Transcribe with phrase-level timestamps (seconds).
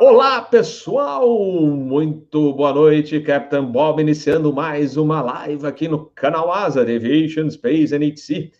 [0.00, 1.28] Olá, pessoal!
[1.70, 7.94] Muito boa noite, Captain Bob, iniciando mais uma live aqui no canal Asa Aviation Space
[7.94, 8.50] NHC.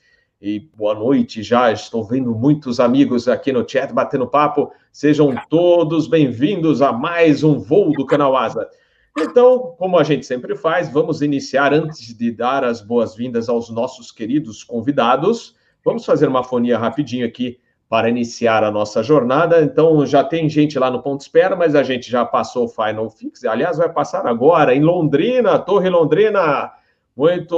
[0.41, 4.71] E boa noite já, estou vendo muitos amigos aqui no chat batendo papo.
[4.93, 8.69] Sejam todos bem-vindos a mais um voo do canal Asa.
[9.19, 14.12] Então, como a gente sempre faz, vamos iniciar antes de dar as boas-vindas aos nossos
[14.12, 15.57] queridos convidados.
[15.85, 17.59] Vamos fazer uma fonia rapidinho aqui
[17.89, 19.62] para iniciar a nossa jornada.
[19.62, 22.69] Então, já tem gente lá no ponto de espera, mas a gente já passou o
[22.69, 23.45] Final Fix.
[23.45, 26.73] Aliás, vai passar agora em Londrina, Torre Londrina.
[27.16, 27.55] Muito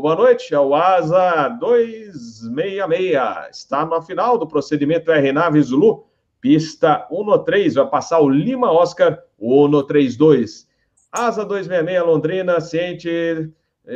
[0.00, 3.20] boa noite, é o ASA 266.
[3.52, 6.06] Está na final do procedimento RNAV Zulu,
[6.40, 7.74] pista 1-3.
[7.74, 10.66] Vai passar o Lima Oscar 1-3-2.
[11.12, 13.48] ASA 266 Londrina, ciente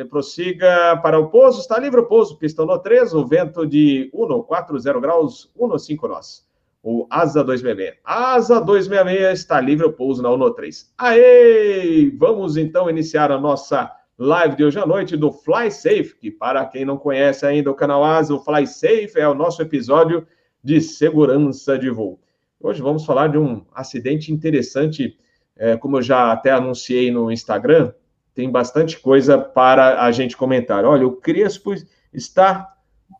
[0.09, 5.01] prossiga para o pouso, está livre o pouso, pista no 3, o vento de 1,40
[5.01, 6.49] graus, 1,5 nós.
[6.83, 7.99] O Asa 266.
[8.05, 10.93] Asa 266 está livre o pouso na 103.
[10.97, 12.11] Aê!
[12.17, 16.65] Vamos então iniciar a nossa live de hoje à noite do Fly Safe, que para
[16.67, 20.27] quem não conhece ainda o canal Asa, o Fly Safe é o nosso episódio
[20.63, 22.21] de segurança de voo.
[22.61, 25.17] Hoje vamos falar de um acidente interessante,
[25.57, 27.93] é, como eu já até anunciei no Instagram,
[28.41, 30.83] tem bastante coisa para a gente comentar.
[30.87, 31.75] Olha, o Crespo
[32.11, 32.73] está,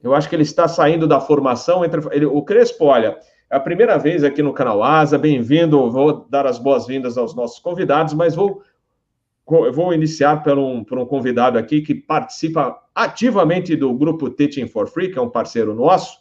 [0.03, 3.19] eu acho que ele está saindo da formação entre ele, o Crespo, olha,
[3.51, 5.91] é a primeira vez aqui no canal Asa, bem-vindo.
[5.91, 8.63] Vou dar as boas-vindas aos nossos convidados, mas vou
[9.47, 14.87] vou iniciar por um, por um convidado aqui que participa ativamente do grupo Teaching for
[14.89, 16.21] Free, que é um parceiro nosso,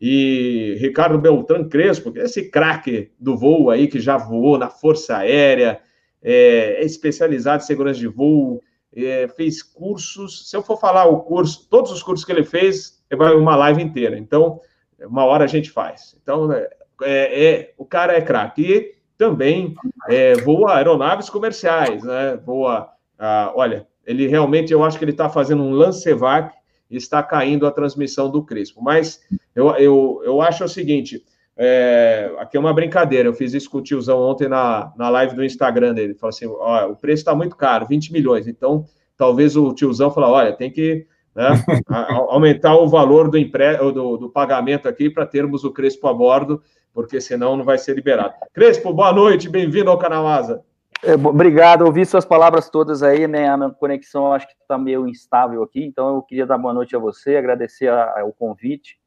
[0.00, 5.80] e Ricardo Beltrán Crespo, esse craque do voo aí que já voou na Força Aérea,
[6.22, 8.62] é, é especializado em segurança de voo,
[8.94, 10.48] é, fez cursos.
[10.48, 13.82] Se eu for falar o curso, todos os cursos que ele fez, vai uma live
[13.82, 14.18] inteira.
[14.18, 14.60] Então,
[15.00, 16.16] uma hora a gente faz.
[16.22, 16.68] Então, é,
[17.02, 18.62] é, é o cara é craque.
[18.62, 19.74] E também
[20.08, 22.38] é, voa aeronaves comerciais, né?
[22.42, 26.56] Voa, ah, olha, ele realmente, eu acho que ele está fazendo um lancevac
[26.90, 28.82] e está caindo a transmissão do Crespo.
[28.82, 29.20] Mas
[29.54, 31.22] eu, eu, eu acho o seguinte,
[31.62, 35.36] é, aqui é uma brincadeira, eu fiz isso com o tiozão ontem na, na live
[35.36, 36.14] do Instagram dele.
[36.14, 38.48] Falou assim: ó, o preço está muito caro, 20 milhões.
[38.48, 41.06] Então, talvez o tiozão falou: olha, tem que
[41.36, 41.50] né,
[42.30, 43.76] aumentar o valor do, empre...
[43.92, 46.62] do, do pagamento aqui para termos o Crespo a bordo,
[46.94, 48.32] porque senão não vai ser liberado.
[48.54, 50.64] Crespo, boa noite, bem-vindo ao canal Asa.
[51.02, 53.50] É, obrigado, ouvi suas palavras todas aí, né?
[53.50, 56.96] A minha conexão acho que está meio instável aqui, então eu queria dar boa noite
[56.96, 58.99] a você, agradecer a, a, o convite.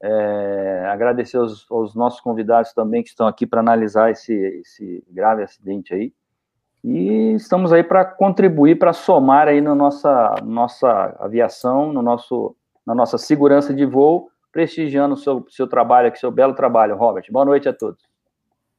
[0.00, 5.42] É, agradecer aos, aos, nossos convidados também que estão aqui para analisar esse, esse, grave
[5.42, 6.12] acidente aí.
[6.84, 12.54] E estamos aí para contribuir, para somar aí na nossa, nossa aviação, no nosso,
[12.86, 17.24] na nossa segurança de voo, prestigiando o seu, seu trabalho aqui, seu belo trabalho, Robert.
[17.30, 18.02] Boa noite a todos.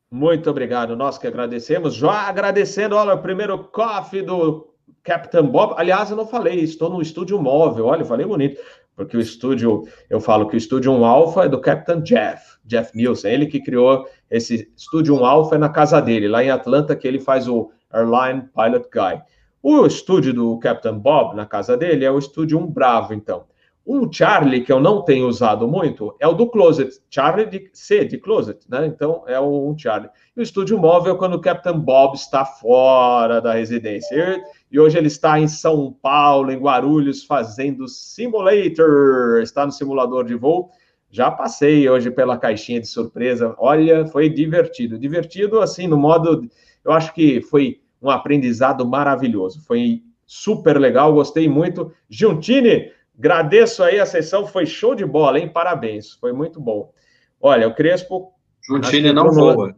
[0.09, 1.94] Muito obrigado, nós que agradecemos.
[1.94, 4.69] Já agradecendo, olha, o primeiro coffee do
[5.03, 5.73] Captain Bob.
[5.77, 8.59] Aliás, eu não falei, estou no estúdio móvel, olha, falei bonito
[9.00, 12.91] porque o estúdio, eu falo que o estúdio 1 Alpha é do Captain Jeff, Jeff
[12.94, 16.94] Nielsen, ele que criou esse estúdio 1 Alpha é na casa dele, lá em Atlanta,
[16.97, 19.22] que ele faz o Airline Pilot Guy.
[19.63, 23.45] O estúdio do Captain Bob, na casa dele, é o estúdio 1 Bravo, então.
[23.88, 28.03] Um Charlie que eu não tenho usado muito é o do Closet, Charlie de C,
[28.03, 28.85] de Closet, né?
[28.85, 30.11] Então é o um Charlie.
[30.35, 34.44] E o estúdio móvel quando o Captain Bob está fora da residência.
[34.72, 39.41] E hoje ele está em São Paulo, em Guarulhos, fazendo simulator.
[39.41, 40.69] Está no simulador de voo.
[41.09, 43.56] Já passei hoje pela caixinha de surpresa.
[43.58, 45.00] Olha, foi divertido.
[45.00, 46.47] Divertido, assim, no modo.
[46.85, 49.62] Eu acho que foi um aprendizado maravilhoso.
[49.66, 51.91] Foi super legal, gostei muito.
[52.08, 55.50] Giuntini, agradeço aí a sessão, foi show de bola, hein?
[55.50, 56.94] Parabéns, foi muito bom.
[57.41, 58.31] Olha, o Crespo.
[58.63, 59.75] Giuntini não voa.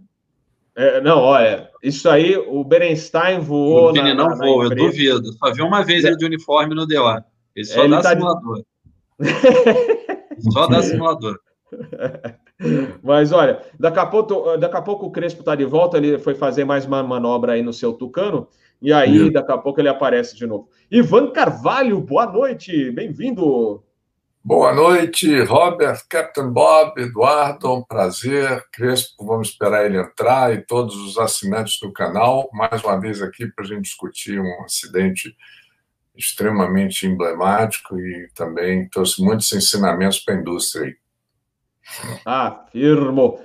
[0.76, 3.90] É, não, olha, isso aí, o Berenstein voou.
[3.90, 5.34] O Vini não voa, eu duvido.
[5.34, 7.26] Só vi uma vez ele de uniforme no DOA.
[7.56, 8.64] Ele só ele dá tá simulador.
[9.20, 9.26] De...
[10.52, 11.38] só dá simulador.
[13.04, 16.36] Mas olha, daqui a pouco, daqui a pouco o Crespo está de volta, ele foi
[16.36, 18.48] fazer mais uma manobra aí no seu Tucano,
[18.82, 20.70] e aí daqui a pouco ele aparece de novo.
[20.90, 23.84] Ivan Carvalho, boa noite, bem-vindo.
[24.44, 28.66] Boa noite, Robert, Captain Bob, Eduardo, um prazer.
[28.72, 33.46] Crespo, vamos esperar ele entrar e todos os assinantes do canal, mais uma vez aqui
[33.46, 35.38] para a gente discutir um acidente
[36.16, 40.96] extremamente emblemático e também trouxe muitos ensinamentos para a indústria.
[42.26, 43.40] Ah, firmo.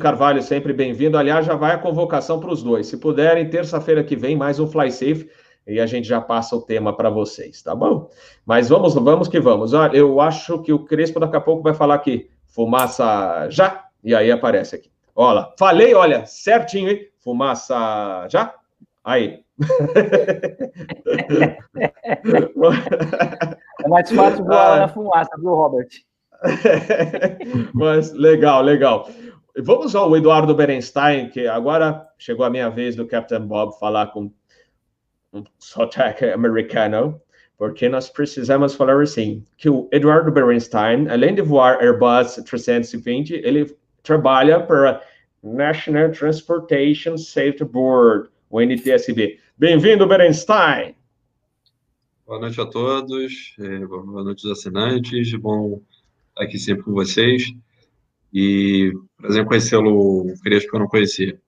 [0.00, 1.16] Carvalho, sempre bem-vindo.
[1.16, 2.88] Aliás, já vai a convocação para os dois.
[2.88, 5.30] Se puderem, terça-feira que vem, mais um Fly Safe
[5.68, 8.08] e a gente já passa o tema para vocês, tá bom?
[8.46, 9.74] Mas vamos, vamos que vamos.
[9.74, 14.14] Olha, eu acho que o Crespo daqui a pouco vai falar que fumaça já, e
[14.14, 14.90] aí aparece aqui.
[15.14, 17.06] Olha, falei, olha, certinho, hein?
[17.18, 18.54] Fumaça já?
[19.04, 19.40] Aí.
[23.84, 24.80] é mais fácil voar ah.
[24.80, 25.88] na fumaça, viu, Robert?
[27.74, 29.08] Mas legal, legal.
[29.60, 34.30] Vamos ao Eduardo Berenstein, que agora chegou a minha vez do Captain Bob falar com
[35.32, 37.20] um sotaque americano,
[37.56, 43.76] porque nós precisamos falar assim, que o Eduardo Berenstein, além de voar Airbus 320, ele
[44.02, 45.02] trabalha para
[45.42, 49.38] National Transportation Safety Board, o NTSB.
[49.56, 50.94] Bem-vindo, Berenstein!
[52.26, 55.80] Boa noite a todos, é, boa noite aos assinantes, bom
[56.28, 57.52] estar aqui sempre com vocês.
[58.32, 61.40] E prazer em conhecê-lo, Crespo, que eu não conhecia.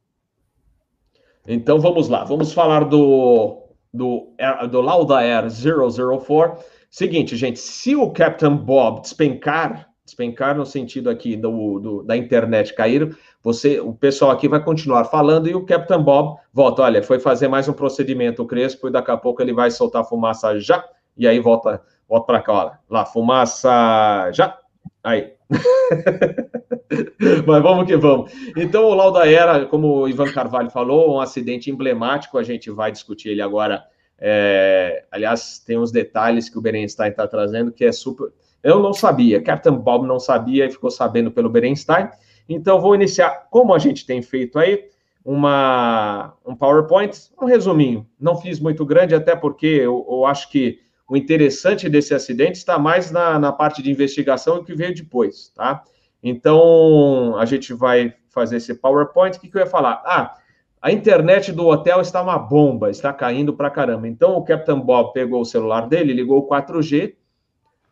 [1.47, 3.60] Então vamos lá, vamos falar do,
[3.93, 4.33] do,
[4.71, 6.65] do Lauda Air 004.
[6.91, 12.75] Seguinte, gente, se o Captain Bob despencar, despencar no sentido aqui do, do, da internet
[12.75, 16.83] cair, você, o pessoal aqui vai continuar falando e o Captain Bob volta.
[16.83, 20.59] Olha, foi fazer mais um procedimento Crespo e daqui a pouco ele vai soltar fumaça
[20.59, 20.85] já.
[21.17, 22.79] E aí volta, volta para cá, olha.
[22.89, 24.59] Lá, fumaça já.
[25.03, 25.40] Aí.
[27.47, 28.33] Mas vamos que vamos.
[28.57, 32.39] Então, o Lauda era, como o Ivan Carvalho falou, um acidente emblemático.
[32.39, 33.85] A gente vai discutir ele agora.
[34.19, 35.05] É...
[35.11, 38.33] Aliás, tem uns detalhes que o Berenstein está trazendo que é super.
[38.63, 42.09] Eu não sabia, Captain Bob não sabia e ficou sabendo pelo Berenstein.
[42.49, 44.91] Então, vou iniciar, como a gente tem feito aí,
[45.25, 48.07] uma, um PowerPoint, um resuminho.
[48.19, 50.81] Não fiz muito grande, até porque eu, eu acho que
[51.11, 55.49] o interessante desse acidente está mais na, na parte de investigação e que veio depois,
[55.49, 55.83] tá?
[56.23, 59.37] Então, a gente vai fazer esse PowerPoint.
[59.37, 60.01] O que, que eu ia falar?
[60.07, 60.37] Ah,
[60.81, 64.07] a internet do hotel está uma bomba, está caindo para caramba.
[64.07, 67.17] Então, o Captain Bob pegou o celular dele, ligou o 4G,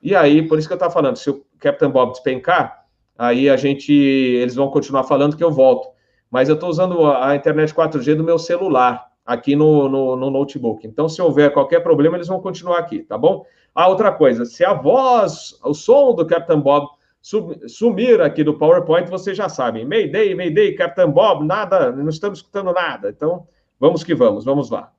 [0.00, 2.84] e aí, por isso que eu estava falando, se o Captain Bob despencar,
[3.18, 5.88] aí a gente, eles vão continuar falando que eu volto.
[6.30, 10.86] Mas eu estou usando a internet 4G do meu celular, aqui no, no, no, notebook.
[10.86, 13.44] Então, se houver qualquer problema, eles vão continuar aqui, tá bom?
[13.74, 16.88] Ah, outra coisa, se a voz, o som do Captain Bob
[17.20, 19.84] sumir aqui do PowerPoint, vocês já sabem.
[19.84, 23.10] Mayday, Mayday, Captain Bob, nada, não estamos escutando nada.
[23.10, 23.46] Então,
[23.78, 24.94] vamos que vamos, vamos lá.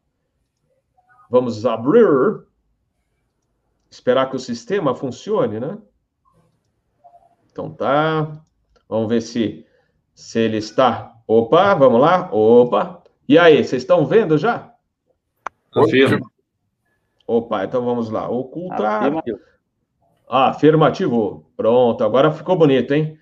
[1.28, 2.44] Vamos abrir.
[3.90, 5.76] Esperar que o sistema funcione, né?
[7.52, 8.40] Então tá.
[8.88, 9.66] Vamos ver se,
[10.14, 11.16] se ele está.
[11.26, 12.30] Opa, vamos lá.
[12.32, 12.99] Opa.
[13.30, 14.74] E aí, vocês estão vendo já?
[15.72, 16.32] Confirmo.
[17.28, 18.28] Opa, então vamos lá.
[18.28, 19.04] Ocultar.
[20.28, 21.46] Ah, afirmativo.
[21.56, 23.20] Pronto, agora ficou bonito, hein?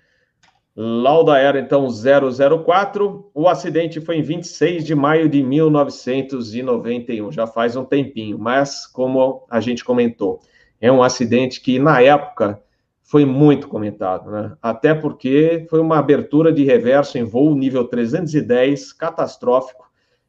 [0.74, 3.30] Lauda era então 004.
[3.34, 9.44] O acidente foi em 26 de maio de 1991, já faz um tempinho, mas como
[9.50, 10.40] a gente comentou,
[10.80, 12.62] é um acidente que na época
[13.02, 14.56] foi muito comentado, né?
[14.62, 19.87] Até porque foi uma abertura de reverso em voo nível 310, catastrófico,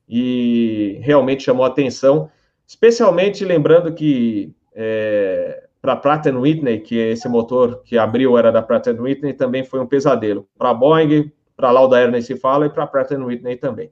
[0.10, 2.32] e realmente chamou atenção,
[2.66, 8.88] especialmente lembrando que é, para Pratt Whitney, que esse motor que abriu era da Pratt
[8.88, 10.48] Whitney, também foi um pesadelo.
[10.58, 13.92] Para Boeing, para Lauda Air nem se fala, e para Pratt Whitney também.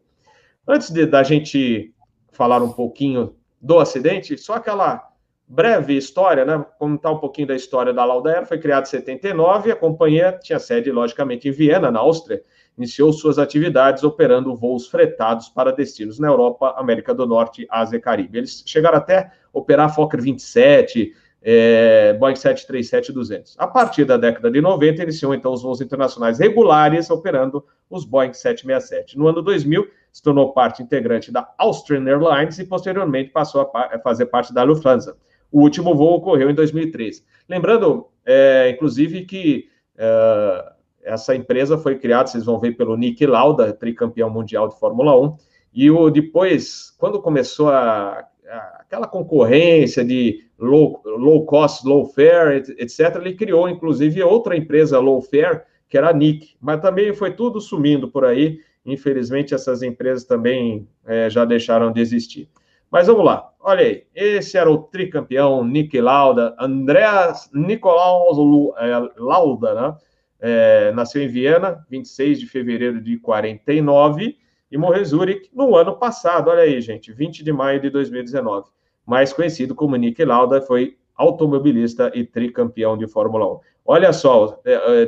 [0.68, 1.94] Antes de, da gente
[2.32, 5.07] falar um pouquinho do acidente, só aquela
[5.48, 6.64] breve história, né?
[6.78, 8.46] Contar um pouquinho da história da Lauda Air.
[8.46, 12.44] Foi criada em 79, a companhia tinha sede, logicamente, em Viena, na Áustria.
[12.78, 18.02] Iniciou suas atividades operando voos fretados para destinos na Europa, América do Norte, Ásia e
[18.02, 18.38] Caribe.
[18.38, 23.56] Eles chegaram até operar Fokker 27, é, Boeing 737-200.
[23.58, 28.34] A partir da década de 90, iniciou então os voos internacionais regulares, operando os Boeing
[28.34, 29.18] 767.
[29.18, 34.26] No ano 2000, se tornou parte integrante da Austrian Airlines e posteriormente passou a fazer
[34.28, 35.16] parte da Lufthansa.
[35.52, 37.24] O último voo ocorreu em 2013.
[37.48, 40.74] Lembrando, é, inclusive, que é,
[41.04, 45.38] essa empresa foi criada, vocês vão ver, pelo Nick Lauda, tricampeão mundial de Fórmula 1,
[45.74, 52.64] e o, depois, quando começou a, a, aquela concorrência de low, low cost, low fare,
[52.78, 57.32] etc., ele criou, inclusive, outra empresa low fare, que era a Nick, mas também foi
[57.34, 62.50] tudo sumindo por aí, infelizmente essas empresas também é, já deixaram de existir.
[62.90, 68.38] Mas vamos lá, olha aí, esse era o tricampeão Nick Lauda, Andreas Nicolaus
[68.78, 69.98] é, Lauda, né?
[70.40, 74.38] É, nasceu em Viena, 26 de fevereiro de 49,
[74.72, 78.70] e morreu em Zurich no ano passado, olha aí, gente, 20 de maio de 2019.
[79.06, 83.60] Mais conhecido como Nick Lauda, foi automobilista e tricampeão de Fórmula 1.
[83.86, 85.08] Olha só, é,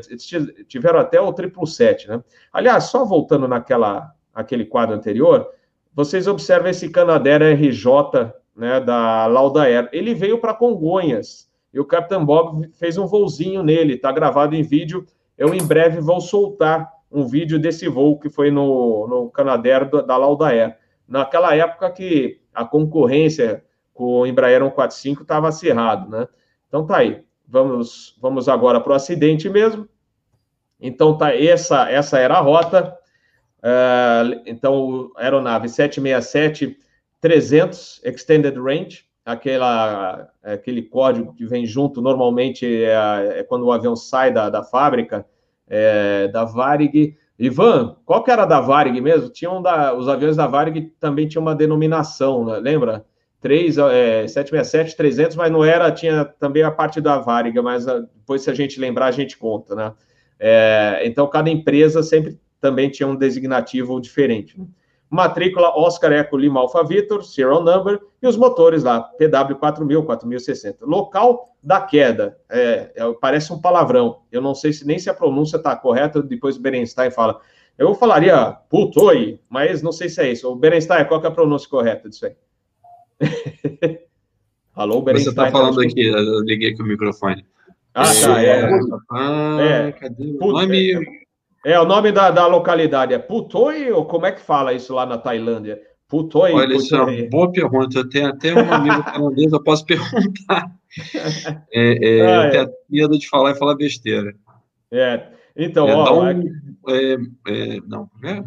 [0.68, 2.24] tiveram até o triplo set, né?
[2.52, 5.50] Aliás, só voltando naquela aquele quadro anterior,
[5.94, 9.90] vocês observam esse Canadair RJ, né, da Lauda Air.
[9.92, 14.64] Ele veio para Congonhas e o Capitão Bob fez um voozinho nele, está gravado em
[14.64, 15.06] vídeo.
[15.38, 20.78] Eu em breve vou soltar um vídeo desse voo que foi no, no da Laudair.
[21.08, 26.28] Naquela época que a concorrência com o Embraer 145 estava acirrado, né?
[26.68, 27.24] Então tá aí.
[27.48, 29.88] Vamos, vamos agora para o acidente mesmo.
[30.80, 32.96] Então tá essa essa era a rota.
[33.60, 36.78] Uh, então aeronave 767
[37.20, 43.96] 300 extended range, aquela aquele código que vem junto normalmente é, é quando o avião
[43.96, 45.26] sai da, da fábrica
[45.68, 47.16] é, da Varig.
[47.38, 49.30] Ivan, qual que era da Varig mesmo?
[49.30, 52.60] Tinham da, os aviões da Varig também tinham uma denominação, né?
[52.60, 53.06] lembra?
[53.42, 58.00] 3, é, 767, 300, mas não era, tinha também a parte da Varig, mas a,
[58.00, 59.94] depois se a gente lembrar, a gente conta, né?
[60.38, 64.60] É, então, cada empresa sempre também tinha um designativo diferente.
[64.60, 64.66] Né?
[65.10, 70.86] matrícula Oscar Eco Lima Alfa Vitor, serial number, e os motores lá, PW 4000, 4060.
[70.86, 75.14] Local da queda, é, é, parece um palavrão, eu não sei se nem se a
[75.14, 77.42] pronúncia está correta, depois o Berenstein fala.
[77.78, 80.52] Eu falaria putoi, mas não sei se é isso.
[80.52, 82.36] O Berenstein, qual é a pronúncia correta disso aí?
[84.76, 85.34] Alô, Berenstein.
[85.34, 87.46] Você está falando aqui, eu liguei aqui o microfone.
[87.94, 88.70] Ah, tá, é.
[89.10, 89.92] Ah, é.
[89.94, 90.92] cadê o nome?
[90.92, 91.19] É,
[91.66, 95.18] o nome da, da localidade é Putoi, ou como é que fala isso lá na
[95.18, 95.82] Tailândia?
[96.08, 96.54] Putoi.
[96.54, 98.00] Olha, isso é uma boa pergunta.
[98.00, 100.72] Eu tenho até um amigo tailandês, eu posso perguntar.
[101.72, 102.72] É, é, ah, eu tenho é.
[102.90, 104.34] medo de falar e falar besteira.
[104.92, 106.24] É, então, é, ó.
[106.24, 106.42] Um,
[106.90, 107.14] é,
[107.48, 108.44] é, não, é?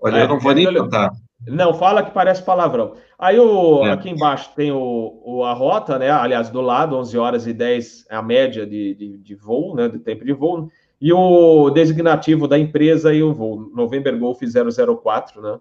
[0.00, 1.12] Olha, eu não vou nem tentar.
[1.46, 2.94] Não, fala que parece palavrão.
[3.18, 6.10] Aí o, aqui embaixo tem o, o, a rota, né?
[6.10, 9.88] Aliás, do lado, 11 horas e 10 é a média de, de, de voo, né?
[9.88, 10.68] Do tempo de voo
[11.02, 15.58] e o designativo da empresa e o voo, November Golf 004, né?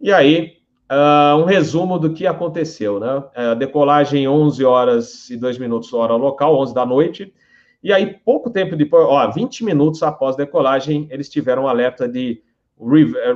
[0.00, 0.54] E aí,
[0.90, 3.18] uh, um resumo do que aconteceu, né?
[3.18, 7.32] Uh, decolagem 11 horas e 2 minutos, hora local, 11 da noite,
[7.80, 12.42] e aí, pouco tempo depois, ó, 20 minutos após decolagem, eles tiveram um alerta de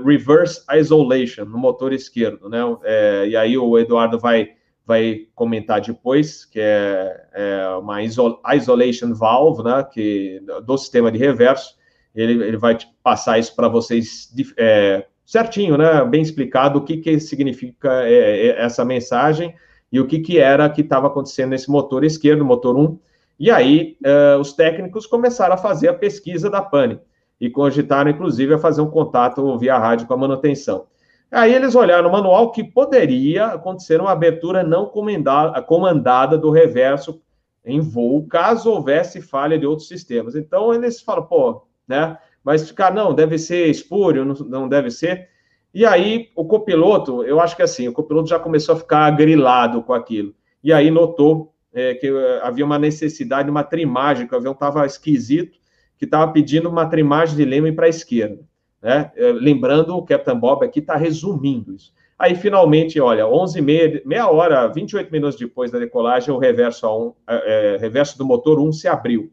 [0.05, 2.59] reverse isolation no motor esquerdo, né?
[2.83, 4.51] É, e aí o Eduardo vai
[4.87, 11.19] vai comentar depois, que é, é uma isol isolation valve, né, que, do sistema de
[11.19, 11.77] reverso.
[12.15, 17.19] Ele, ele vai passar isso para vocês é, certinho, né, bem explicado o que, que
[17.21, 19.55] significa é, é essa mensagem
[19.91, 22.99] e o que, que era que estava acontecendo nesse motor esquerdo, motor 1.
[23.39, 26.99] E aí, é, os técnicos começaram a fazer a pesquisa da pane
[27.41, 30.87] e cogitaram, inclusive, a fazer um contato via rádio com a manutenção.
[31.33, 37.23] Aí eles olharam no manual que poderia acontecer uma abertura não comandada, do reverso
[37.65, 40.35] em voo, caso houvesse falha de outros sistemas.
[40.35, 42.19] Então eles falam, pô, né?
[42.45, 45.31] Mas ficar, não, deve ser espúrio, não, não deve ser.
[45.73, 49.83] E aí o copiloto, eu acho que assim, o copiloto já começou a ficar grilado
[49.83, 50.35] com aquilo.
[50.63, 54.53] E aí notou é, que eh, havia uma necessidade de uma trimagem, que o avião
[54.53, 55.59] estava esquisito,
[55.97, 58.41] que estava pedindo uma trimagem de leme para a esquerda.
[58.83, 59.13] Né?
[59.17, 61.93] É, lembrando, o Captain Bob aqui está resumindo isso.
[62.19, 66.97] Aí, finalmente, olha, 11 meia, meia hora, 28 minutos depois da decolagem, o reverso, a
[66.97, 69.33] um, é, é reverso do motor 1 se abriu.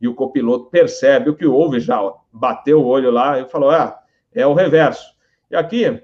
[0.00, 2.00] E o copiloto percebe o que houve já,
[2.32, 3.98] bateu o olho lá e falou: ah,
[4.32, 5.12] é o reverso.
[5.50, 6.00] E aqui,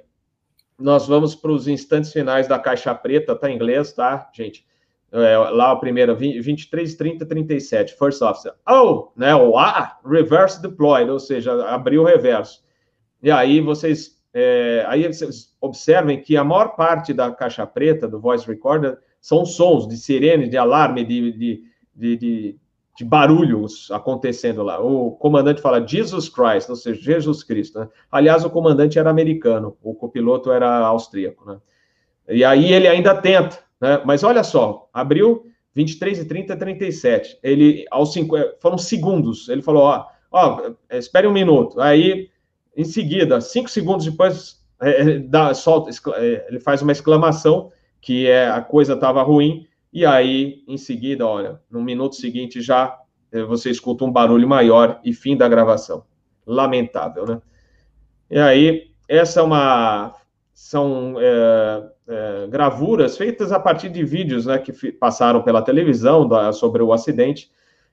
[0.79, 4.67] nós vamos para os instantes finais da caixa preta, tá em inglês, tá, gente?
[5.13, 8.53] É, lá a primeira, 23, 30, 37, first officer.
[8.69, 12.64] Oh, né, o A, reverse deployed, ou seja, abriu o reverso.
[13.25, 18.21] E aí vocês, é, aí vocês observem que a maior parte da caixa preta do
[18.21, 21.65] voice recorder são sons de sirene, de alarme, de, de,
[21.97, 22.57] de, de,
[22.95, 24.79] de barulhos acontecendo lá.
[24.79, 27.81] O comandante fala Jesus Christ, ou seja, Jesus Cristo.
[27.81, 27.89] Né?
[28.13, 31.51] Aliás, o comandante era americano, o copiloto era austríaco.
[31.51, 31.57] Né?
[32.29, 34.03] E aí ele ainda tenta, né?
[34.05, 37.39] mas olha só, abriu 23 e 30, 37.
[37.43, 39.49] Ele, aos cinco, foram segundos.
[39.49, 41.81] Ele falou: ó, ó, espere um minuto.
[41.81, 42.29] Aí
[42.77, 48.27] em seguida, cinco segundos depois, é, é dá, solta, é, ele faz uma exclamação que
[48.27, 52.99] é a coisa estava ruim, e aí, em seguida, olha, no minuto seguinte já
[53.33, 56.05] é, você escuta um barulho maior e fim da gravação.
[56.47, 57.41] Lamentável, né?
[58.31, 60.15] E aí, essa é uma
[60.53, 66.53] são é, é, gravuras feitas a partir de vídeos né, que passaram pela televisão da,
[66.53, 67.51] sobre o acidente,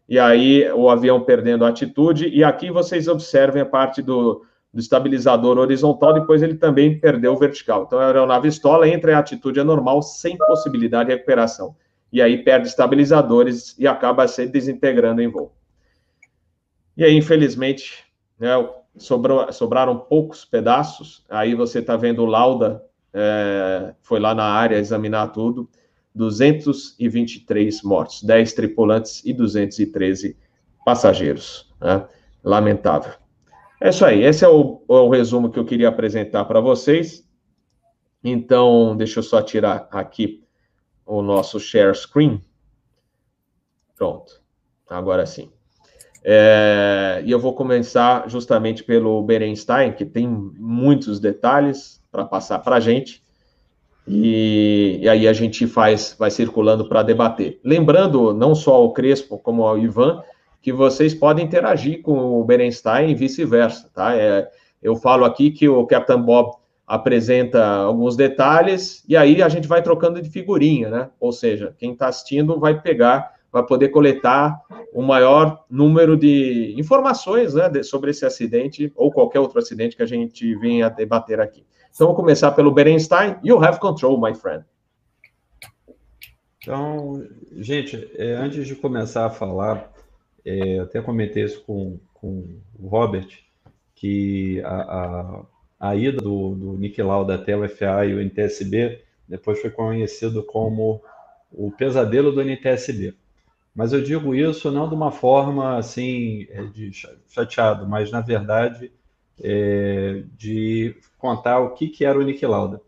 [0.10, 4.80] e aí o avião perdendo a atitude, e aqui vocês observem a parte do, do
[4.80, 7.84] estabilizador horizontal, depois ele também perdeu o vertical.
[7.84, 11.75] Então a aeronave estola, entra em atitude anormal, sem possibilidade de recuperação.
[12.12, 15.51] E aí perde estabilizadores e acaba se desintegrando em voo.
[16.96, 18.06] E aí, infelizmente,
[18.40, 18.51] né,
[18.98, 21.24] sobrou, sobraram poucos pedaços.
[21.30, 25.70] Aí você está vendo o Lauda, é, foi lá na área examinar tudo.
[26.13, 30.36] 223 mortos, 10 tripulantes e 213
[30.86, 31.72] passageiros.
[31.80, 32.06] Né?
[32.44, 33.13] Lamentável.
[33.84, 37.28] É isso aí, esse é o, é o resumo que eu queria apresentar para vocês.
[38.24, 40.44] Então, deixa eu só tirar aqui
[41.04, 42.40] o nosso share screen.
[43.96, 44.40] Pronto,
[44.88, 45.52] agora sim.
[46.24, 52.76] É, e eu vou começar justamente pelo Berenstein, que tem muitos detalhes para passar para
[52.76, 53.24] a gente.
[54.08, 57.60] E, e, aí a gente faz, vai circulando para debater.
[57.64, 60.22] Lembrando, não só ao Crespo, como ao Ivan,
[60.62, 64.15] que vocês podem interagir com o Berenstein e vice-versa, tá?
[64.15, 64.48] É,
[64.82, 69.82] eu falo aqui que o Captain Bob apresenta alguns detalhes e aí a gente vai
[69.82, 71.10] trocando de figurinha, né?
[71.20, 74.60] Ou seja, quem está assistindo vai pegar, vai poder coletar
[74.94, 80.08] o maior número de informações né, sobre esse acidente ou qualquer outro acidente que a
[80.08, 81.65] gente venha debater aqui.
[81.94, 83.38] Então, vou começar pelo Berenstein.
[83.44, 84.63] You have control, my friend.
[86.58, 87.25] Então,
[87.58, 89.91] gente, é, antes de começar a falar,
[90.45, 92.45] é, até comentei isso com, com
[92.79, 93.27] o Robert,
[93.95, 94.75] que a,
[95.79, 99.69] a, a ida do, do Nick Lauda até o FA e o NTSB depois foi
[99.69, 101.01] conhecido como
[101.51, 103.13] o pesadelo do NTSB.
[103.74, 106.91] Mas eu digo isso não de uma forma assim é, de
[107.29, 108.91] chateado, mas na verdade
[109.41, 112.81] é, de contar o que, que era o Nick Lauda.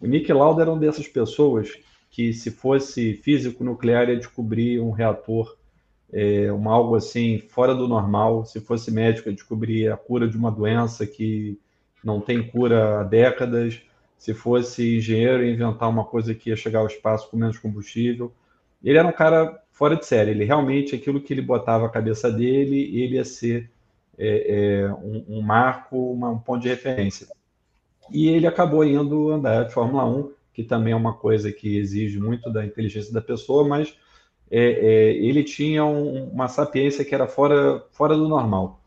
[0.00, 1.72] O Nick Lauda era uma dessas pessoas
[2.10, 5.56] que, se fosse físico nuclear, ia descobrir um reator
[6.12, 8.44] é, uma algo assim fora do normal.
[8.44, 11.58] Se fosse médico, descobrir a cura de uma doença que
[12.02, 13.80] não tem cura há décadas.
[14.18, 18.32] Se fosse engenheiro, inventar uma coisa que ia chegar ao espaço com menos combustível.
[18.82, 20.32] Ele era um cara fora de série.
[20.32, 23.70] Ele realmente, aquilo que ele botava a cabeça dele, ele ia ser
[24.18, 27.26] é, é, um, um, marco, uma, um ponto de referência.
[28.12, 32.18] E ele acabou indo andar de Fórmula 1, que também é uma coisa que exige
[32.18, 33.96] muito da inteligência da pessoa, mas
[34.50, 38.80] é, é, ele tinha um, uma sapiência que era fora, fora do normal.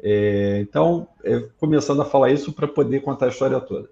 [0.00, 3.88] É, então, é, começando a falar isso para poder contar a história toda.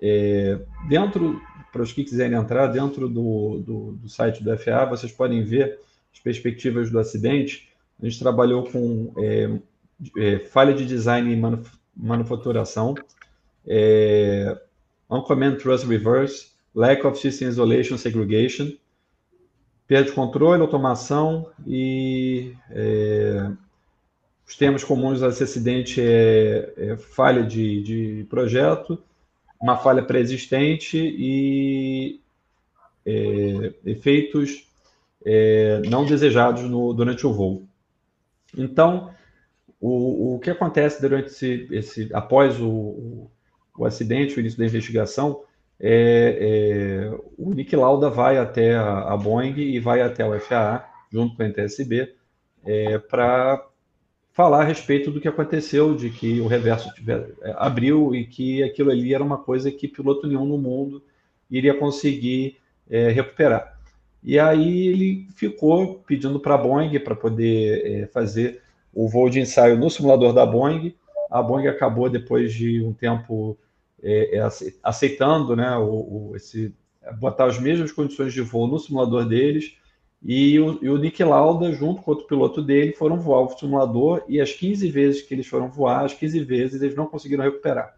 [0.00, 5.12] É, dentro, para os que quiserem entrar, dentro do, do, do, site do FA, vocês
[5.12, 5.78] podem ver
[6.12, 7.68] as perspectivas do acidente.
[8.00, 12.94] A gente trabalhou com é, falha de design e manuf manufaturação,
[13.66, 14.56] é,
[15.60, 18.72] thrust reverse, lack of system isolation segregation,
[19.90, 23.50] perda de controle, automação e é,
[24.46, 29.02] os temas comuns desse acidente é, é falha de, de, projeto,
[29.60, 32.20] uma falha pré-existente e
[33.04, 34.64] é, efeitos
[35.26, 37.64] é, não desejados no, durante o voo.
[38.56, 39.12] Então,
[39.80, 43.28] o, o que acontece durante esse, esse após o,
[43.76, 45.42] o acidente, o início da investigação,
[45.80, 50.86] é, é, o Nick Lauda vai até a, a, Boeing e vai até o FAA,
[51.10, 52.14] junto com a NTSB,
[52.64, 53.66] é, para
[54.32, 58.62] falar a respeito do que aconteceu, de que o reverso tiver, é, abriu e que
[58.62, 61.02] aquilo ali era uma coisa que piloto nenhum no mundo
[61.50, 63.78] iria conseguir é, recuperar.
[64.22, 68.60] E aí ele ficou pedindo para a Boeing para poder é, fazer
[68.92, 70.94] o voo de ensaio no simulador da Boeing.
[71.30, 73.56] A Boeing acabou, depois de um tempo
[74.02, 74.48] é, é
[74.82, 76.74] aceitando né, o, o, esse,
[77.18, 79.76] botar as mesmas condições de voo no simulador deles,
[80.22, 84.22] e o, e o Nick Lauda, junto com outro piloto dele, foram voar o simulador,
[84.28, 87.94] e as 15 vezes que eles foram voar, as 15 vezes eles não conseguiram recuperar.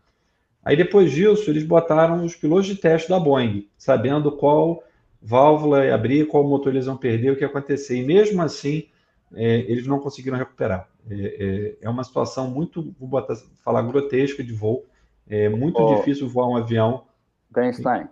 [0.64, 4.84] Aí depois disso, eles botaram os pilotos de teste da Boeing, sabendo qual
[5.20, 7.96] válvula ia abrir, qual motor eles iam perder, o que ia acontecer.
[7.96, 8.86] E mesmo assim,
[9.34, 10.88] é, eles não conseguiram recuperar.
[11.10, 13.34] É, é, é uma situação muito, vou botar,
[13.64, 14.86] falar, grotesca de voo.
[15.28, 17.04] É muito oh, difícil voar um avião.
[17.50, 18.08] Bernstein,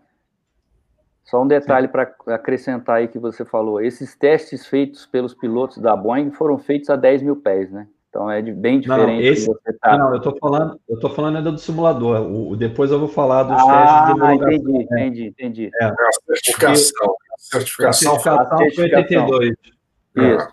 [1.24, 3.80] só um detalhe para acrescentar aí que você falou.
[3.80, 7.86] Esses testes feitos pelos pilotos da Boeing foram feitos a 10 mil pés, né?
[8.08, 9.22] Então é de, bem diferente.
[9.22, 9.96] Não, esse, você tá...
[9.96, 12.20] não eu estou falando, eu tô falando ainda do simulador.
[12.22, 14.52] O, depois eu vou falar dos ah, testes de homologação.
[14.52, 15.70] Entendi, entendi, entendi.
[15.80, 15.94] É, a
[16.26, 17.14] certificação.
[17.38, 19.50] certificação, certificação foi 82.
[19.50, 19.58] Isso.
[20.18, 20.48] É,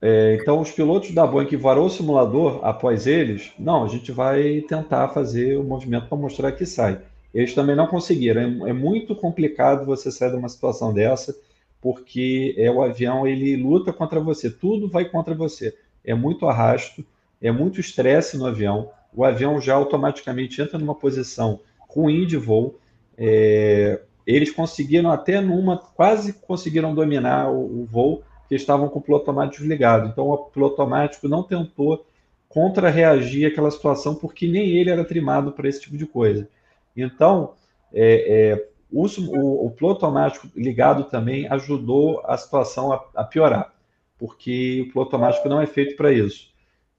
[0.00, 4.60] então, os pilotos da Boeing que varou o simulador após eles, não, a gente vai
[4.60, 7.00] tentar fazer o movimento para mostrar que sai.
[7.34, 8.66] Eles também não conseguiram.
[8.66, 11.36] É, é, muito complicado você sair de uma situação dessa,
[11.80, 15.76] porque é o avião ele luta contra você, tudo vai contra você.
[16.04, 17.04] É muito arrasto,
[17.40, 18.90] é muito estresse no avião.
[19.14, 22.78] O avião já automaticamente entra numa posição ruim de voo.
[23.16, 29.02] É, eles conseguiram até numa, quase conseguiram dominar o, o voo que estavam com o
[29.02, 30.08] piloto automático desligado.
[30.08, 32.06] Então, o piloto automático não tentou
[32.48, 36.48] contra-reagir àquela situação, porque nem ele era trimado para esse tipo de coisa.
[36.96, 37.54] Então,
[37.92, 43.74] é, é, o, o, o, piloto automático ligado também ajudou a situação a, a, piorar,
[44.18, 46.48] porque o piloto automático não é feito para isso.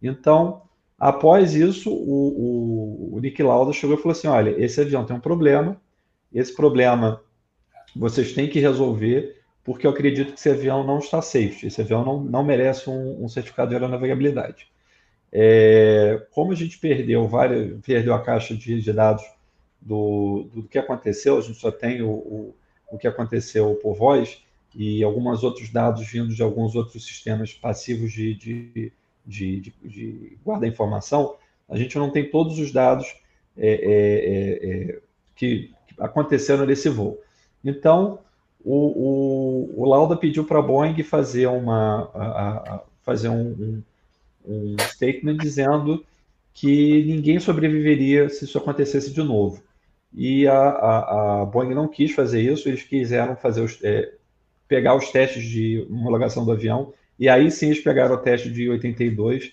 [0.02, 0.62] Então,
[1.00, 5.22] Após isso, o, o, Nick Lauda chegou e falou assim: olha, esse avião tem um
[5.22, 5.80] problema,
[6.34, 7.22] esse problema
[7.96, 9.39] vocês têm que resolver,
[9.70, 13.24] porque eu acredito que esse avião não está safe, esse avião não, não merece um,
[13.24, 14.68] um certificado de aeronavegabilidade.
[15.32, 19.24] É, como a gente perdeu várias, perdeu a caixa de, de dados
[19.80, 22.56] do, do, que aconteceu, a gente só tem o, o,
[22.90, 24.42] o que aconteceu por voz
[24.74, 28.92] e alguns outros dados vindos de alguns outros sistemas passivos de, de,
[29.24, 31.36] de, de, guarda-informação,
[31.70, 33.06] a gente não tem todos os dados
[33.56, 35.00] é, é, é, é
[35.36, 37.22] que aconteceram nesse voo.
[37.64, 38.18] Então,
[38.72, 43.84] o, o, o Lauda pediu para a Boeing fazer, uma, a, a, fazer um, um,
[44.46, 46.06] um statement dizendo
[46.54, 49.64] que ninguém sobreviveria se isso acontecesse de novo.
[50.14, 54.14] E a, a, a Boeing não quis fazer isso, eles quiseram fazer os, é,
[54.68, 58.70] pegar os testes de homologação do avião, e aí sim eles pegaram o teste de
[58.70, 59.52] 82,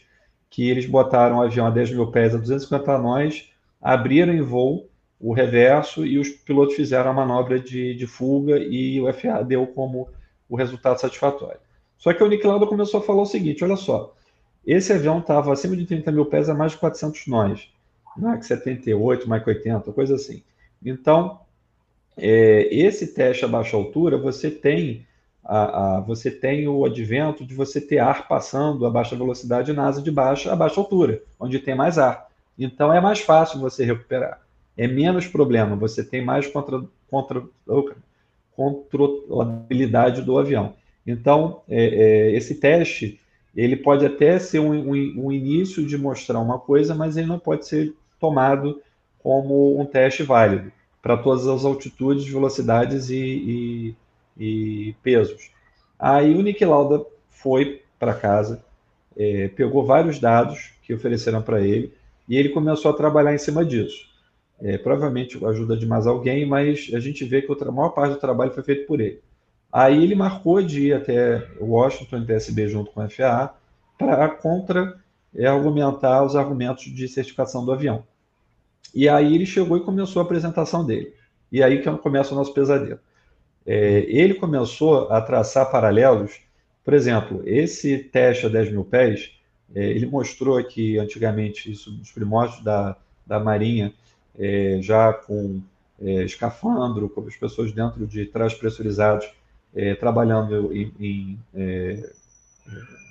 [0.51, 3.51] que eles botaram o avião a 10 mil pés a 250 nós,
[3.81, 9.01] abriram em voo o reverso e os pilotos fizeram a manobra de, de fuga e
[9.01, 10.09] o FAA deu como
[10.49, 11.59] o resultado satisfatório.
[11.97, 14.15] Só que o Nick começou a falar o seguinte, olha só,
[14.67, 17.73] esse avião estava acima de 30 mil pés a mais de 400 nós,
[18.17, 20.43] Mach 78, Mach 80, coisa assim.
[20.85, 21.41] Então,
[22.17, 25.07] é, esse teste a baixa altura, você tem
[25.45, 29.87] a, a, você tem o advento de você ter ar passando a baixa velocidade na
[29.87, 32.27] asa de baixa a baixa altura, onde tem mais ar.
[32.59, 34.46] Então é mais fácil você recuperar
[34.77, 37.43] é menos problema, você tem mais contra, contra,
[38.57, 40.75] controlabilidade do avião.
[41.07, 43.21] Então, é, é, esse teste,
[43.55, 47.39] ele pode até ser um, um, um, início de mostrar uma coisa, mas ele não
[47.39, 48.83] pode ser tomado
[49.23, 53.95] como um teste válido para todas as altitudes, velocidades e,
[54.37, 55.51] e, e pesos.
[55.99, 58.63] Aí o Nick Lauda foi para casa,
[59.17, 61.93] é, pegou vários dados que ofereceram para ele
[62.29, 64.16] e ele começou a trabalhar em cima disso.
[64.61, 68.21] É, provavelmente ajuda de mais alguém, mas a gente vê que a maior parte do
[68.21, 69.21] trabalho foi feito por ele.
[69.71, 73.55] Aí ele marcou de ir até Washington, TSB, junto com a FAA,
[73.99, 74.99] para contra
[75.35, 78.03] é, argumentar os argumentos de certificação do avião.
[78.95, 81.13] E aí ele chegou e começou a apresentação dele.
[81.53, 82.99] E aí que começa o nosso pesadelo.
[83.67, 86.41] É, ele começou a traçar paralelos,
[86.85, 89.33] por exemplo, esse teste a 10 mil pés,
[89.75, 93.93] é, ele mostrou que antigamente, isso nos primórdios da, da Marinha,
[94.39, 95.61] é, já com
[96.01, 99.27] é, escafandro, com as pessoas dentro de trajes pressurizados,
[99.75, 102.11] é, trabalhando em, em é,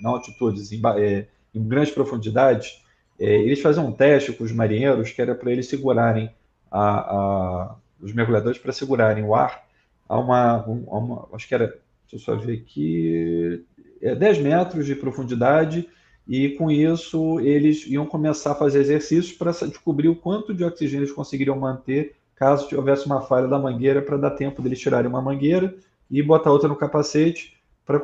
[0.02, 2.82] não altitudes, em, é, em grandes profundidades,
[3.20, 6.30] é, eles faziam um teste com os marinheiros que era para eles segurarem
[6.72, 9.66] a, a, os mergulhadores para segurarem o ar
[10.08, 11.68] a uma, a uma, acho que era,
[12.10, 13.66] deixa eu só ver aqui,
[14.02, 15.88] é 10 metros de profundidade
[16.28, 21.04] e com isso eles iam começar a fazer exercícios para descobrir o quanto de oxigênio
[21.04, 25.22] eles conseguiriam manter caso houvesse uma falha da mangueira para dar tempo deles tirarem uma
[25.22, 25.74] mangueira
[26.12, 28.00] e botar outra no capacete para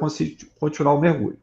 [0.59, 1.37] continuar o mergulho.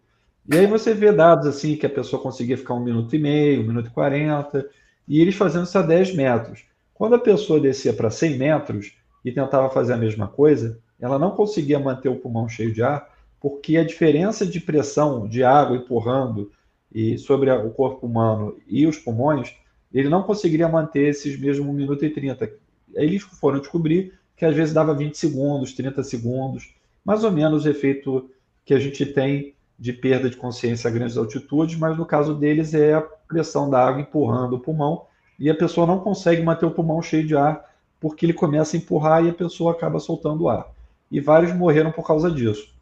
[0.50, 3.60] E aí você vê dados assim que a pessoa conseguia ficar um minuto e meio,
[3.60, 4.66] um minuto e quarenta,
[5.06, 6.64] e eles fazendo isso a 10 metros.
[6.94, 8.92] Quando a pessoa descia para 100 metros
[9.24, 13.08] e tentava fazer a mesma coisa, ela não conseguia manter o pulmão cheio de ar,
[13.40, 16.50] porque a diferença de pressão de água empurrando
[16.92, 19.54] e sobre o corpo humano e os pulmões,
[19.92, 22.44] ele não conseguiria manter esses mesmos 1 minuto e 30.
[22.96, 26.74] Aí eles foram descobrir que às vezes dava 20 segundos, 30 segundos,
[27.04, 28.30] mais ou menos o efeito
[28.64, 32.74] que a gente tem de perda de consciência a grandes altitudes, mas no caso deles
[32.74, 35.06] é a pressão da água empurrando o pulmão
[35.38, 37.64] e a pessoa não consegue manter o pulmão cheio de ar
[38.00, 40.66] porque ele começa a empurrar e a pessoa acaba soltando o ar.
[41.10, 42.72] E vários morreram por causa disso.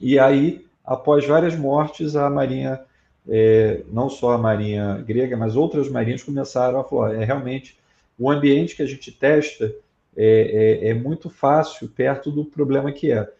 [0.00, 2.80] E aí, após várias mortes, a Marinha
[3.28, 7.78] é, não só a marinha grega, mas outras marinhas começaram a falar, é realmente
[8.18, 9.74] o ambiente que a gente testa
[10.16, 13.30] é, é, é muito fácil perto do problema que é.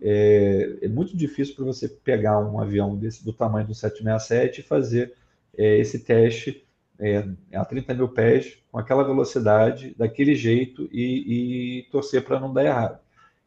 [0.00, 4.62] É, é muito difícil para você pegar um avião desse do tamanho do 767 e
[4.62, 5.14] fazer
[5.56, 6.64] é, esse teste
[7.00, 12.52] é, a 30 mil pés com aquela velocidade, daquele jeito e, e torcer para não
[12.52, 13.00] dar errado.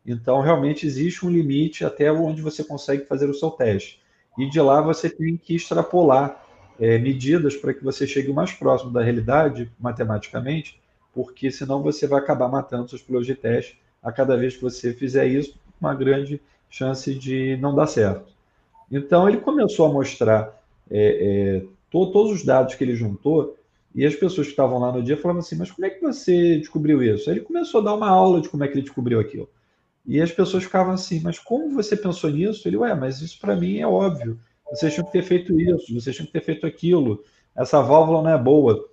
[0.06, 4.01] Então, realmente existe um limite até onde você consegue fazer o seu teste
[4.42, 6.44] e de lá você tem que extrapolar
[6.80, 10.82] é, medidas para que você chegue mais próximo da realidade, matematicamente,
[11.14, 14.94] porque senão você vai acabar matando seus pilotos de teste a cada vez que você
[14.94, 18.34] fizer isso, uma grande chance de não dar certo.
[18.92, 21.60] Então ele começou a mostrar é, é,
[21.92, 23.56] to, todos os dados que ele juntou
[23.94, 26.58] e as pessoas que estavam lá no dia falavam assim, mas como é que você
[26.58, 27.30] descobriu isso?
[27.30, 29.48] Aí ele começou a dar uma aula de como é que ele descobriu aquilo.
[30.06, 32.68] E as pessoas ficavam assim, mas como você pensou nisso?
[32.68, 34.40] Ele, ué, mas isso para mim é óbvio.
[34.70, 37.24] Vocês tinham que ter feito isso, vocês tinham que ter feito aquilo.
[37.56, 38.90] essa válvula não é boa.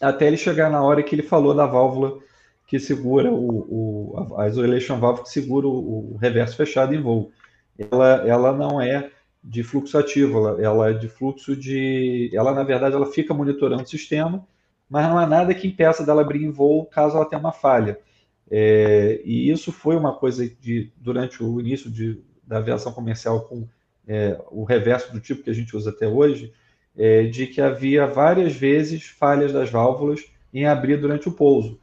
[0.00, 2.18] Até ele chegar na hora que ele falou da válvula
[2.66, 7.30] que segura o, o a isolation valve que segura o, o, reverso fechado em voo.
[7.78, 9.10] Ela, ela não é
[9.42, 12.30] de fluxo ativo, ela, ela é de fluxo de.
[12.34, 14.44] Ela, na verdade, ela fica monitorando o sistema,
[14.90, 18.00] mas não há nada que impeça dela abrir em voo caso ela tenha uma falha.
[18.50, 23.66] É, e isso foi uma coisa de durante o início de, da aviação comercial com
[24.06, 26.52] é, o reverso do tipo que a gente usa até hoje,
[26.96, 31.78] é, de que havia várias vezes falhas das válvulas em abrir durante o pouso.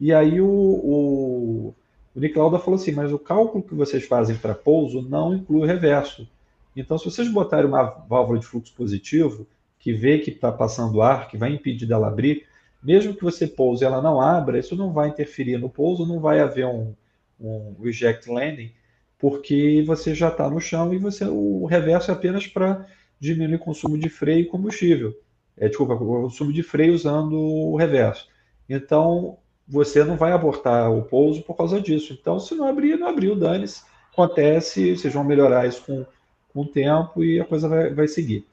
[0.00, 1.74] E aí o, o,
[2.14, 5.62] o Nick Lauda falou assim, mas o cálculo que vocês fazem para pouso não inclui
[5.62, 6.28] o reverso.
[6.76, 9.46] Então, se vocês botarem uma válvula de fluxo positivo,
[9.78, 12.46] que vê que está passando ar, que vai impedir dela abrir,
[12.84, 16.20] mesmo que você pouse e ela não abra, isso não vai interferir no pouso, não
[16.20, 16.94] vai haver um,
[17.40, 18.70] um reject landing,
[19.18, 22.86] porque você já está no chão e você o reverso é apenas para
[23.18, 25.14] diminuir o consumo de freio e combustível.
[25.56, 28.28] É, desculpa, o consumo de freio usando o reverso.
[28.68, 32.12] Então, você não vai abortar o pouso por causa disso.
[32.12, 33.82] Então, se não abrir, não abriu, dane-se.
[34.12, 36.04] Acontece, vocês vão melhorar isso com,
[36.52, 38.46] com o tempo e a coisa vai, vai seguir.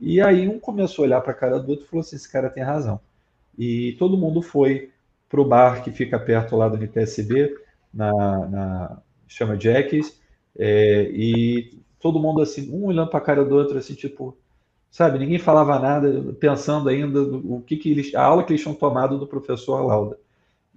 [0.00, 2.30] E aí um começou a olhar para a cara do outro e falou assim, esse
[2.30, 3.00] cara tem razão.
[3.58, 4.90] E todo mundo foi
[5.28, 7.56] para o bar que fica perto lá do NTSB,
[7.92, 8.12] na,
[8.48, 10.20] na chama Jacks,
[10.58, 14.36] é, e todo mundo assim, um olhando para a cara do outro, assim, tipo,
[14.90, 18.74] sabe, ninguém falava nada, pensando ainda o que, que eles, a aula que eles tinham
[18.74, 20.18] tomado do professor Lauda.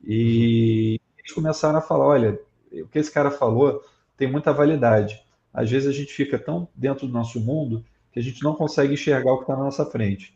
[0.03, 2.39] E eles começaram a falar: olha,
[2.71, 3.83] o que esse cara falou
[4.17, 5.21] tem muita validade.
[5.53, 8.93] Às vezes a gente fica tão dentro do nosso mundo que a gente não consegue
[8.93, 10.33] enxergar o que está na nossa frente.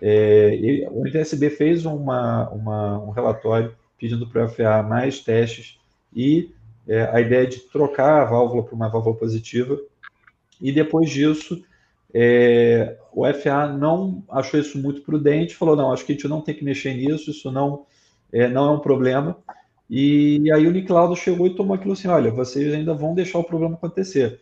[0.00, 5.78] É, ele, o NTSB fez uma, uma, um relatório pedindo para o FA mais testes
[6.14, 6.50] e
[6.88, 9.78] é, a ideia de trocar a válvula para uma válvula positiva.
[10.60, 11.62] E depois disso,
[12.12, 16.40] é, o FA não achou isso muito prudente, falou: não, acho que a gente não
[16.40, 17.86] tem que mexer nisso, isso não
[18.32, 19.36] é, não é um problema.
[19.88, 23.38] E aí o Nick Lauda chegou e tomou aquilo assim: olha, vocês ainda vão deixar
[23.38, 24.40] o problema acontecer.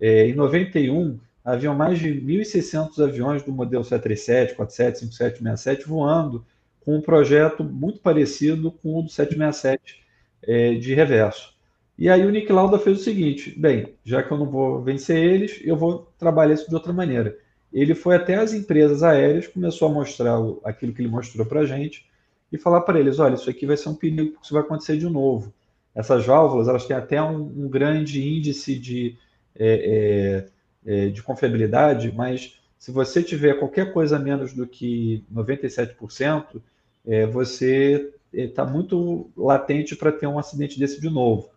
[0.00, 6.44] É, em 91, haviam mais de 1.600 aviões do modelo 737, 47, 57, 67 voando
[6.80, 10.04] com um projeto muito parecido com o do 767
[10.42, 11.56] é, de reverso.
[11.96, 15.16] E aí o Nick Lauda fez o seguinte: bem, já que eu não vou vencer
[15.16, 17.36] eles, eu vou trabalhar isso de outra maneira.
[17.72, 21.66] Ele foi até as empresas aéreas, começou a mostrar aquilo que ele mostrou para a
[21.66, 22.06] gente,
[22.52, 24.98] e falar para eles, olha, isso aqui vai ser um perigo, porque isso vai acontecer
[24.98, 25.52] de novo.
[25.94, 29.16] Essas válvulas, elas têm até um, um grande índice de,
[29.54, 30.48] é, é,
[30.90, 36.62] é de confiabilidade, mas se você tiver qualquer coisa menos do que 97%,
[37.06, 41.50] é, você está muito latente para ter um acidente desse de novo.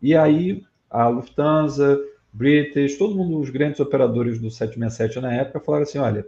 [0.00, 2.00] E aí a Lufthansa,
[2.32, 6.24] British, todo mundo, os grandes operadores do 767 na época, falaram assim, olha,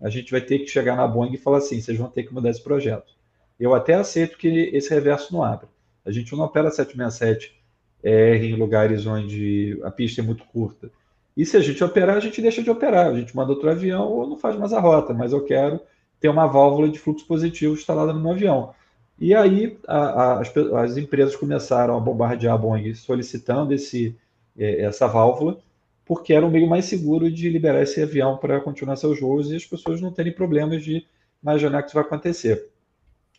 [0.00, 2.32] a gente vai ter que chegar na Boeing e falar assim, vocês vão ter que
[2.32, 3.12] mudar esse projeto.
[3.60, 5.68] Eu até aceito que esse reverso não abra.
[6.06, 7.58] A gente não opera 767
[8.02, 10.90] R em lugares onde a pista é muito curta.
[11.38, 13.06] E se a gente operar, a gente deixa de operar.
[13.06, 15.80] A gente manda outro avião ou não faz mais a rota, mas eu quero
[16.20, 18.74] ter uma válvula de fluxo positivo instalada no meu avião.
[19.18, 24.16] E aí a, a, as, as, empresas começaram a bombardear a Boeing solicitando esse,
[24.56, 25.58] é, essa válvula,
[26.04, 29.56] porque era o meio mais seguro de liberar esse avião para continuar seus voos e
[29.56, 31.06] as pessoas não terem problemas de
[31.42, 32.68] imaginar que isso vai acontecer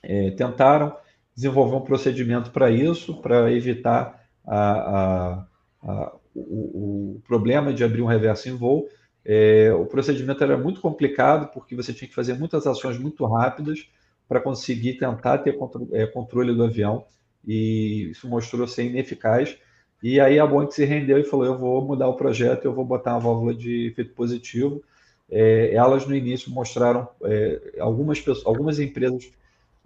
[0.04, 0.96] é, tentaram
[1.36, 5.46] desenvolver um procedimento para isso, para evitar a, a,
[5.84, 8.88] a, o, o, problema de abrir um reverso em voo.
[9.26, 13.90] É, o procedimento era muito complicado, porque você tinha que fazer muitas ações muito rápidas
[14.28, 15.58] para conseguir tentar ter
[15.92, 17.06] é, controle do avião,
[17.46, 19.58] e isso mostrou ser ineficaz.
[20.02, 22.86] E aí a Boeing se rendeu e falou: eu vou mudar o projeto, eu vou
[22.86, 24.84] botar uma válvula de efeito positivo.
[25.32, 29.32] É, elas no início mostraram é, algumas pessoas, algumas empresas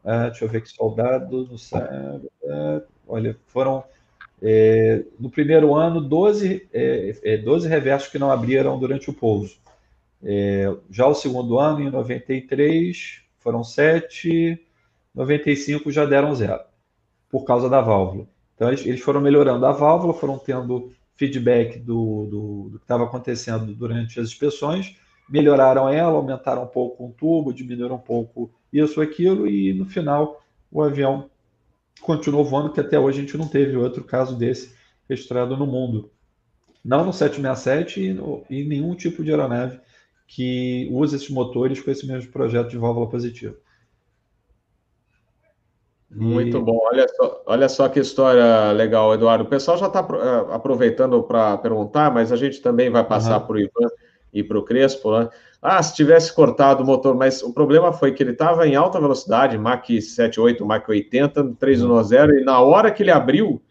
[0.04, 1.56] ah, deixa eu ver que soldado no
[2.50, 3.84] ah, olha, foram
[4.46, 9.56] é, no primeiro ano 12, é, 12 é, reversos que não abriram durante o pouso.
[10.22, 14.60] É, já o segundo ano, em 93, foram 7,
[15.16, 16.60] 95 já deram zero,
[17.32, 18.28] por causa da válvula.
[18.54, 23.06] Então, eles, eles foram melhorando a válvula, foram tendo feedback do, do, do que estava
[23.06, 24.98] acontecendo durante as inspeções,
[25.30, 30.44] melhoraram ela, aumentaram um pouco o tubo, diminuíram um pouco isso, aquilo, e no final
[30.70, 31.30] o avião
[32.04, 34.76] continuou voando, que até hoje a gente não teve outro caso desse
[35.10, 36.12] registrado no mundo.
[36.84, 39.80] Não no 767 e, no, e nenhum tipo de aeronave
[40.28, 43.56] que usa esses motores com esse mesmo projeto de válvula positiva.
[46.16, 46.80] Muito bom.
[46.84, 49.44] Olha só, olha só que história legal, Eduardo.
[49.44, 53.48] O pessoal já está eh, aproveitando para perguntar, mas a gente também vai passar uhum.
[53.48, 53.90] para o Ivan
[54.32, 55.30] e para o Crespo, né?
[55.64, 59.00] Ah, se tivesse cortado o motor, mas o problema foi que ele estava em alta
[59.00, 63.62] velocidade, Mach 78, Mach 80, 310, e na hora que ele abriu,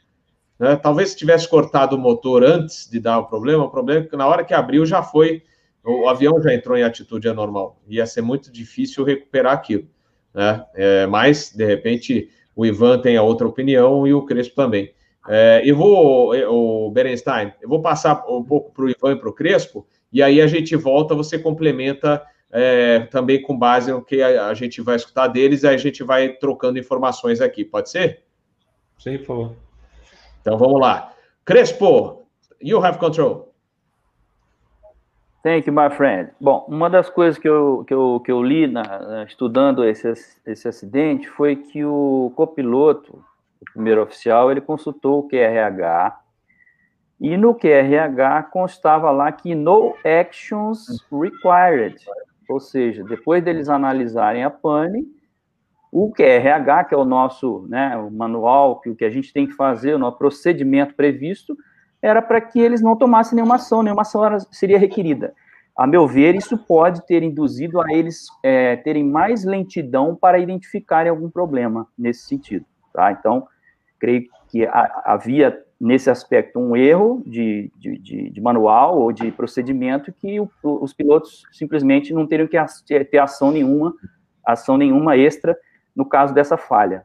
[0.58, 4.08] né, talvez se tivesse cortado o motor antes de dar o problema, o problema é
[4.08, 5.42] que na hora que abriu já foi,
[5.84, 9.86] o avião já entrou em atitude anormal, ia ser muito difícil recuperar aquilo.
[10.32, 10.64] Né?
[10.74, 14.94] É, mas, de repente, o Ivan tem a outra opinião e o Crespo também.
[15.28, 19.28] É, eu vou, o Berenstein, eu vou passar um pouco para o Ivan e para
[19.28, 24.22] o Crespo, e aí a gente volta, você complementa é, também com base no que
[24.22, 27.90] a, a, gente vai escutar deles, e aí a gente vai trocando informações aqui, pode
[27.90, 28.22] ser?
[28.98, 29.56] Sim, por favor.
[30.40, 31.14] Então vamos lá.
[31.44, 32.26] Crespo,
[32.60, 33.52] you have control.
[35.42, 36.30] Thank you, my friend.
[36.40, 40.12] Bom, uma das coisas que eu, que eu, que eu li na, estudando esse,
[40.46, 43.24] esse acidente foi que o copiloto,
[43.60, 46.21] o primeiro oficial, ele consultou o QRH
[47.22, 51.96] e no QRH constava lá que no actions required,
[52.48, 55.06] ou seja, depois deles analisarem a pane,
[55.92, 59.46] o QRH, que é o nosso né, o manual, que o que a gente tem
[59.46, 61.56] que fazer, o nosso procedimento previsto,
[62.02, 65.32] era para que eles não tomassem nenhuma ação, nenhuma ação seria requerida.
[65.76, 71.08] A meu ver, isso pode ter induzido a eles é, terem mais lentidão para identificarem
[71.08, 72.66] algum problema nesse sentido.
[72.92, 73.12] Tá?
[73.12, 73.46] Então,
[74.00, 74.66] creio que
[75.04, 80.48] havia nesse aspecto um erro de, de, de, de manual ou de procedimento que o,
[80.62, 82.56] os pilotos simplesmente não teriam que
[83.04, 83.92] ter ação nenhuma,
[84.46, 85.58] ação nenhuma extra
[85.94, 87.04] no caso dessa falha.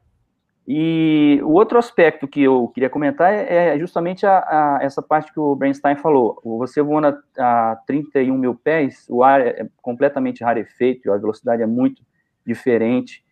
[0.67, 5.33] E o outro aspecto que eu queria comentar é, é justamente a, a, essa parte
[5.33, 6.39] que o Bernstein falou.
[6.43, 12.03] Você voa a 31 mil pés, o ar é completamente rarefeito, a velocidade é muito
[12.45, 13.25] diferente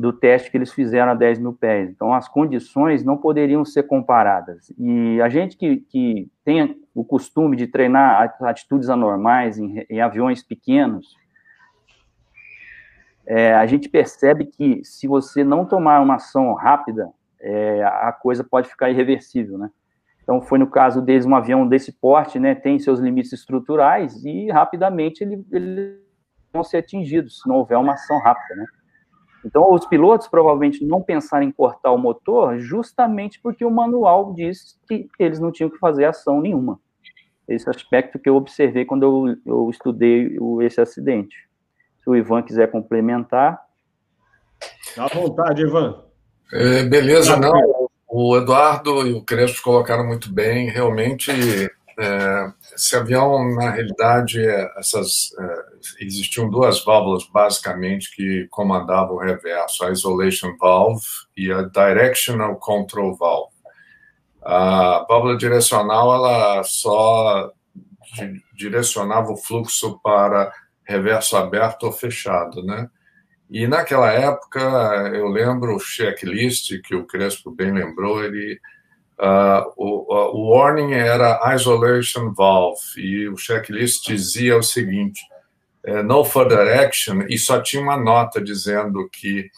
[0.00, 1.90] do teste que eles fizeram a 10 mil pés.
[1.90, 4.72] Então, as condições não poderiam ser comparadas.
[4.78, 10.42] E a gente que, que tem o costume de treinar atitudes anormais em, em aviões
[10.42, 11.14] pequenos,
[13.26, 18.42] é, a gente percebe que se você não tomar uma ação rápida, é, a coisa
[18.42, 19.70] pode ficar irreversível, né?
[20.22, 24.50] Então, foi no caso deles, um avião desse porte, né, tem seus limites estruturais e
[24.50, 26.00] rapidamente ele, ele
[26.50, 28.66] vão ser atingidos se não houver uma ação rápida, né?
[29.44, 34.78] Então, os pilotos provavelmente não pensaram em cortar o motor justamente porque o manual diz
[34.86, 36.78] que eles não tinham que fazer ação nenhuma.
[37.48, 41.36] Esse aspecto que eu observei quando eu, eu estudei o, esse acidente.
[42.02, 43.60] Se o Ivan quiser complementar.
[44.96, 46.04] À vontade, Ivan.
[46.52, 47.88] É, beleza, não.
[48.06, 50.68] O Eduardo e o Crespo colocaram muito bem.
[50.68, 51.30] Realmente,
[52.00, 59.20] é, esse avião, na realidade, é, essas, é, existiam duas válvulas basicamente que comandavam o
[59.20, 61.04] reverso: a isolation valve
[61.36, 63.54] e a directional control valve.
[64.42, 67.52] A válvula direcional ela só
[68.54, 70.50] direcionava o fluxo para
[70.82, 72.88] reverso aberto ou fechado, né?
[73.50, 74.60] E naquela época,
[75.14, 78.58] eu lembro o checklist que o Crespo bem lembrou, ele
[79.20, 85.20] Uh, o, o, warning era isolation valve e o checklist dizia o seguinte:
[85.84, 89.50] é, no further action, e só tinha uma nota dizendo que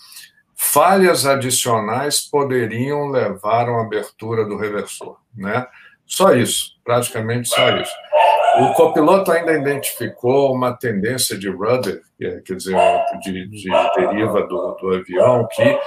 [0.57, 5.17] falhas adicionais poderiam levar a uma abertura do reversor.
[5.33, 5.65] Né?
[6.05, 7.95] Só isso, praticamente só isso.
[8.59, 12.77] O copiloto ainda identificou uma tendência de rudder, quer dizer,
[13.23, 15.79] de, de deriva do, do avião, que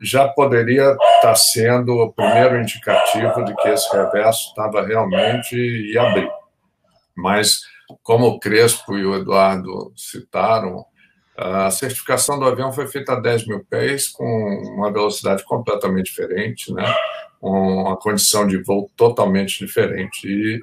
[0.00, 6.30] já poderia estar sendo o primeiro indicativo de que esse reverso estava realmente e abrir.
[7.16, 7.60] Mas,
[8.02, 10.84] como o Crespo e o Eduardo citaram,
[11.36, 14.24] a certificação do avião foi feita a 10 mil pés, com
[14.74, 16.92] uma velocidade completamente diferente, né?
[17.40, 20.26] uma condição de voo totalmente diferente.
[20.26, 20.60] E,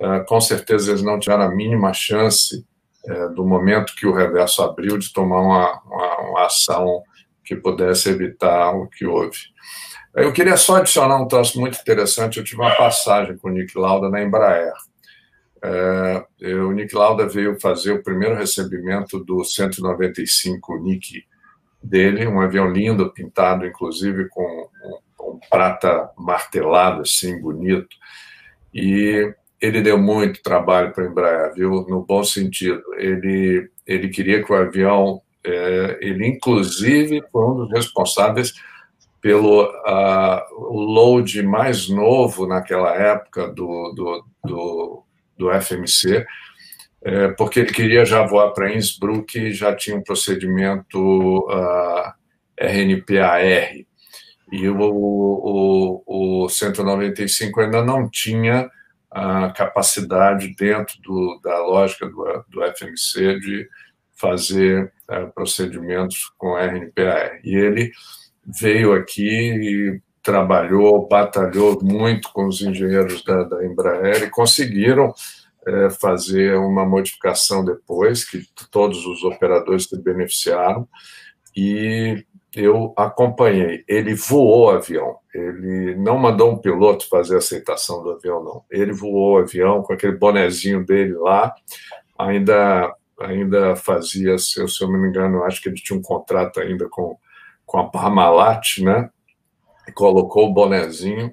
[0.00, 2.64] eh, com certeza, eles não tiveram a mínima chance,
[3.06, 7.02] eh, do momento que o reverso abriu, de tomar uma, uma, uma ação
[7.44, 9.38] que pudesse evitar o que houve.
[10.14, 12.38] Eu queria só adicionar um troço muito interessante.
[12.38, 14.72] Eu tive uma passagem com o Nick Lauda na Embraer.
[15.62, 21.24] É, eu, o Nick Lauda veio fazer o primeiro recebimento do 195 Nick
[21.82, 24.68] dele, um avião lindo, pintado inclusive com
[25.20, 27.96] um, um prata martelado, assim, bonito.
[28.72, 31.86] E ele deu muito trabalho para a Embraer, viu?
[31.88, 32.82] No bom sentido.
[32.96, 38.54] Ele, ele queria que o avião é, ele, inclusive, foi um dos responsáveis
[39.20, 45.02] pelo uh, load mais novo naquela época do, do, do,
[45.38, 46.26] do FMC,
[47.02, 52.12] é, porque ele queria já voar para Innsbruck e já tinha um procedimento uh,
[52.58, 53.42] RNPAR.
[54.52, 58.70] E o, o, o 195 ainda não tinha
[59.10, 63.68] a capacidade dentro do, da lógica do, do FMC de
[64.24, 67.40] fazer é, procedimentos com RNPAR.
[67.44, 67.92] E ele
[68.46, 75.12] veio aqui e trabalhou, batalhou muito com os engenheiros da, da Embraer e conseguiram
[75.66, 80.88] é, fazer uma modificação depois, que todos os operadores se beneficiaram,
[81.54, 82.24] e
[82.56, 83.84] eu acompanhei.
[83.86, 88.62] Ele voou o avião, ele não mandou um piloto fazer a aceitação do avião, não.
[88.70, 91.54] Ele voou o avião com aquele bonezinho dele lá,
[92.18, 96.02] ainda ainda fazia, se eu, se eu não me engano, acho que ele tinha um
[96.02, 97.16] contrato ainda com,
[97.64, 99.10] com a Parmalat, né?
[99.88, 101.32] E colocou o bonezinho.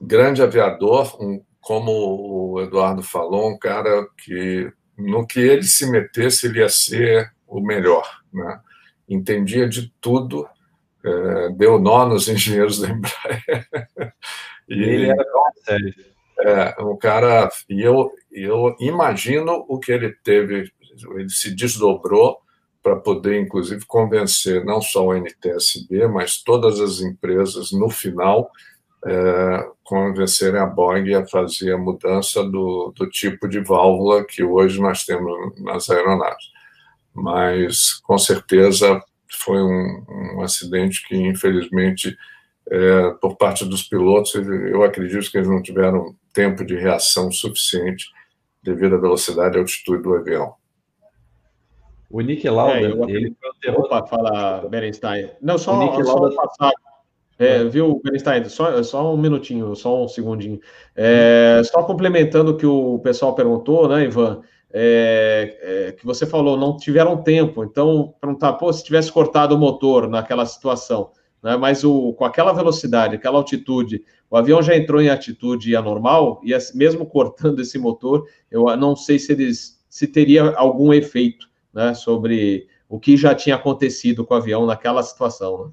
[0.00, 6.46] Grande aviador, um, como o Eduardo falou, um cara que no que ele se metesse,
[6.46, 8.60] ele ia ser o melhor, né?
[9.08, 10.48] Entendia de tudo,
[11.04, 13.66] é, deu nó nos engenheiros da Embraer.
[14.68, 15.24] e ele era.
[16.40, 20.70] É, um cara, e eu, eu imagino o que ele teve,
[21.16, 22.38] ele se desdobrou
[22.82, 28.50] para poder, inclusive, convencer não só o NTSB, mas todas as empresas, no final,
[29.06, 34.80] é, convencerem a Boeing a fazer a mudança do, do tipo de válvula que hoje
[34.80, 35.32] nós temos
[35.62, 36.52] nas aeronaves.
[37.14, 40.04] Mas, com certeza, foi um,
[40.36, 42.16] um acidente que, infelizmente,
[42.70, 48.06] é, por parte dos pilotos, eu acredito que eles não tiveram tempo de reação suficiente
[48.62, 50.54] devido à velocidade e altitude do avião.
[52.10, 53.08] O Nick Lauda, é, eu...
[53.08, 53.34] ele
[53.76, 55.30] Opa, fala Berenstein.
[55.40, 56.34] Não, só, o Nick Lauda...
[56.34, 56.72] passar
[57.38, 60.60] é, viu, Bernstein, só, só um minutinho, só um segundinho.
[60.94, 64.42] É, só complementando o que o pessoal perguntou, né, Ivan?
[64.72, 69.58] É, é, que você falou, não tiveram tempo, então perguntar, pô, se tivesse cortado o
[69.58, 75.00] motor naquela situação, né, mas o, com aquela velocidade, aquela altitude, o avião já entrou
[75.00, 80.50] em atitude anormal, e mesmo cortando esse motor, eu não sei se eles se teria
[80.56, 85.72] algum efeito né, sobre o que já tinha acontecido com o avião naquela situação.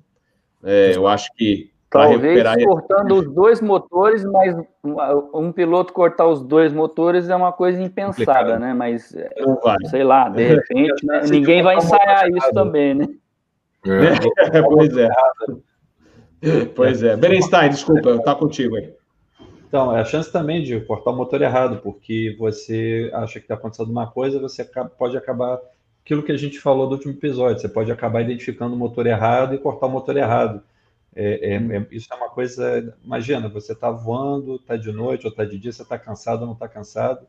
[0.62, 0.92] Né?
[0.92, 2.64] É, eu acho que Talvez recuperar...
[2.64, 4.56] cortando os dois motores, mas
[5.34, 8.74] um piloto cortar os dois motores é uma coisa impensada, né?
[8.74, 9.14] Mas
[9.90, 11.22] sei lá, de repente, né?
[11.30, 13.08] ninguém vai ensaiar isso também, né?
[13.86, 14.62] É.
[14.64, 15.10] pois é.
[16.74, 17.18] Pois é.
[17.18, 18.94] Berenstein, desculpa, eu tá contigo aí.
[19.68, 23.56] Então, é a chance também de cortar o motor errado, porque você acha que está
[23.56, 24.66] acontecendo uma coisa, você
[24.98, 25.60] pode acabar
[26.04, 29.56] aquilo que a gente falou do último episódio, você pode acabar identificando o motor errado
[29.56, 30.62] e cortar o motor errado.
[31.16, 32.96] É, é, é, isso é uma coisa.
[33.04, 36.48] Imagina, você está voando, está de noite ou está de dia, você está cansado ou
[36.48, 37.26] não está cansado.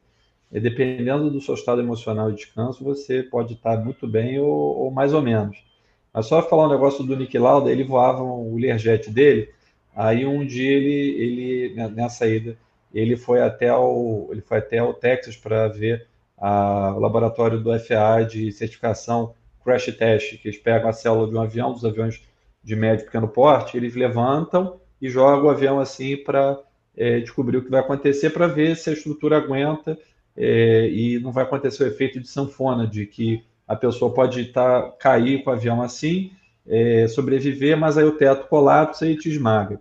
[0.50, 4.48] E dependendo do seu estado emocional e descanso, você pode estar tá muito bem ou,
[4.48, 5.64] ou, mais ou menos.
[6.12, 9.50] Mas só falar um negócio do Nick Lauda, ele voava o Learjet dele.
[9.94, 12.56] Aí um dia ele, ele né, nessa ida,
[12.92, 16.06] ele foi até o, ele foi até o Texas para ver
[16.42, 19.32] a, o laboratório do FAA de certificação
[19.64, 22.20] crash test, que eles pegam a célula de um avião, dos aviões
[22.64, 26.58] de médio e pequeno porte, eles levantam e jogam o avião assim para
[26.96, 29.96] é, descobrir o que vai acontecer, para ver se a estrutura aguenta
[30.36, 34.92] é, e não vai acontecer o efeito de sanfona, de que a pessoa pode tá,
[34.98, 36.32] cair com o avião assim,
[36.66, 39.80] é, sobreviver, mas aí o teto colapsa e te esmaga.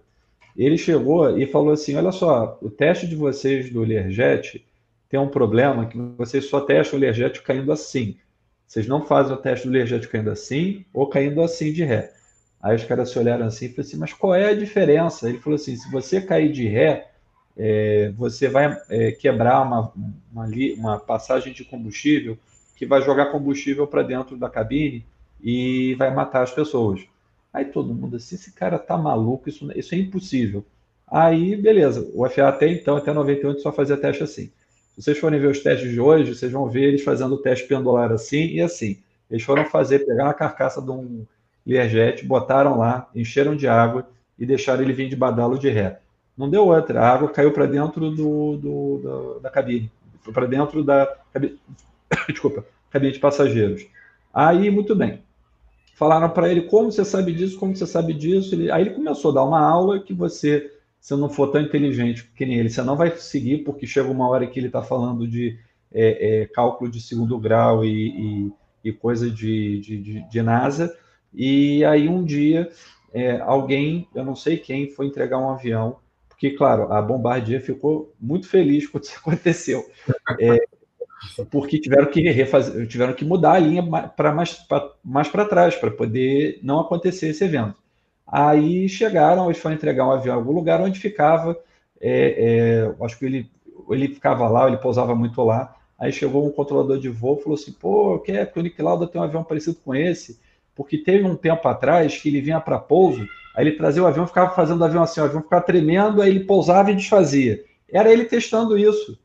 [0.55, 4.63] Ele chegou e falou assim: Olha só, o teste de vocês do Learjet
[5.11, 8.15] tem um problema que vocês só testam o Learjet caindo assim.
[8.65, 12.13] Vocês não fazem o teste do Learjet caindo assim ou caindo assim de ré.
[12.61, 15.27] Aí os caras se olharam assim e falaram assim, mas qual é a diferença?
[15.27, 17.09] Ele falou assim, se você cair de ré,
[17.57, 19.91] é, você vai é, quebrar uma,
[20.31, 20.47] uma,
[20.77, 22.37] uma, passagem de combustível
[22.77, 25.05] que vai jogar combustível para dentro da cabine
[25.43, 27.01] e vai matar as pessoas.
[27.51, 30.63] Aí todo mundo assim, esse cara tá maluco, isso, isso é impossível.
[31.05, 34.49] Aí, beleza, o FA até então, até 98, só fazia teste assim.
[34.95, 37.67] Se vocês forem ver os testes de hoje, vocês vão ver eles fazendo o teste
[37.67, 38.97] pendular assim e assim.
[39.29, 41.25] Eles foram fazer, pegar a carcaça de um
[41.65, 45.99] Learjet, botaram lá, encheram de água e deixaram ele vir de badalo de ré.
[46.37, 49.91] Não deu outra, a água caiu para dentro do, do, do, da cabine,
[50.33, 51.59] para dentro da cabine,
[52.29, 53.85] desculpa, cabine de passageiros.
[54.33, 55.21] Aí, muito bem.
[55.95, 58.55] Falaram para ele como você sabe disso, como você sabe disso.
[58.55, 62.31] Ele, aí ele começou a dar uma aula que você se não for tão inteligente
[62.35, 65.27] que nem ele, você não vai seguir, porque chega uma hora que ele está falando
[65.27, 65.57] de
[65.91, 68.51] é, é, cálculo de segundo grau e, e,
[68.85, 70.95] e coisa de, de, de, NASA.
[71.33, 72.69] E aí um dia
[73.11, 75.97] é, alguém, eu não sei quem, foi entregar um avião,
[76.29, 79.83] porque, claro, a Bombardier ficou muito feliz quando isso aconteceu.
[80.39, 80.57] É,
[81.49, 83.83] porque tiveram que refazer, tiveram que mudar a linha
[84.15, 87.80] para mais para trás para poder não acontecer esse evento.
[88.31, 91.57] Aí chegaram, eles foram entregar um avião em algum lugar onde ficava,
[91.99, 93.51] é, é, acho que ele,
[93.89, 95.75] ele ficava lá, ele pousava muito lá.
[95.99, 98.81] Aí chegou um controlador de voo e falou assim: pô, que é que o Nick
[98.81, 100.39] Lauda tem um avião parecido com esse?
[100.73, 104.25] Porque teve um tempo atrás que ele vinha para pouso, aí ele trazia o avião,
[104.25, 107.63] ficava fazendo o avião assim, o avião ficava tremendo, aí ele pousava e desfazia.
[107.91, 109.19] Era ele testando isso.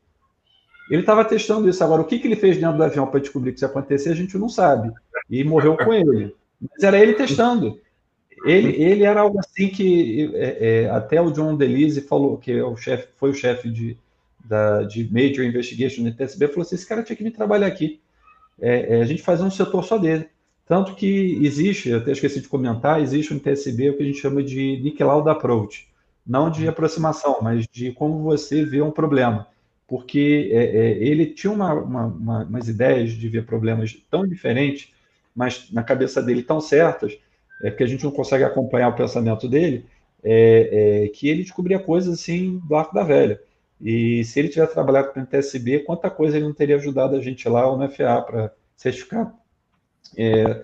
[0.89, 1.83] Ele estava testando isso.
[1.83, 4.09] Agora, o que, que ele fez dentro do avião para descobrir que isso ia acontecer,
[4.09, 4.91] a gente não sabe.
[5.29, 6.35] E morreu com ele.
[6.61, 7.79] Mas era ele testando.
[8.47, 12.63] Ele, ele era algo assim que é, é, até o John DeLise falou, que é
[12.63, 13.97] o chefe, foi o chefe de,
[14.43, 17.99] da, de Major Investigation no TSB, falou assim: esse cara tinha que vir trabalhar aqui.
[18.59, 20.27] É, é, a gente faz um setor só dele.
[20.65, 24.19] Tanto que existe, eu até esqueci de comentar, existe no TSB o que a gente
[24.19, 25.87] chama de Nickel Approach.
[26.25, 29.47] Não de aproximação, mas de como você vê um problema
[29.87, 34.93] porque é, é, ele tinha uma, uma, uma, umas ideias de ver problemas tão diferentes,
[35.33, 37.17] mas na cabeça dele tão certas,
[37.61, 39.85] é que a gente não consegue acompanhar o pensamento dele,
[40.23, 43.39] é, é, que ele descobria coisas assim do arco da velha.
[43.79, 47.21] E se ele tivesse trabalhado com o TSB, quanta coisa ele não teria ajudado a
[47.21, 49.33] gente lá ou no FA para certificar.
[50.17, 50.63] É,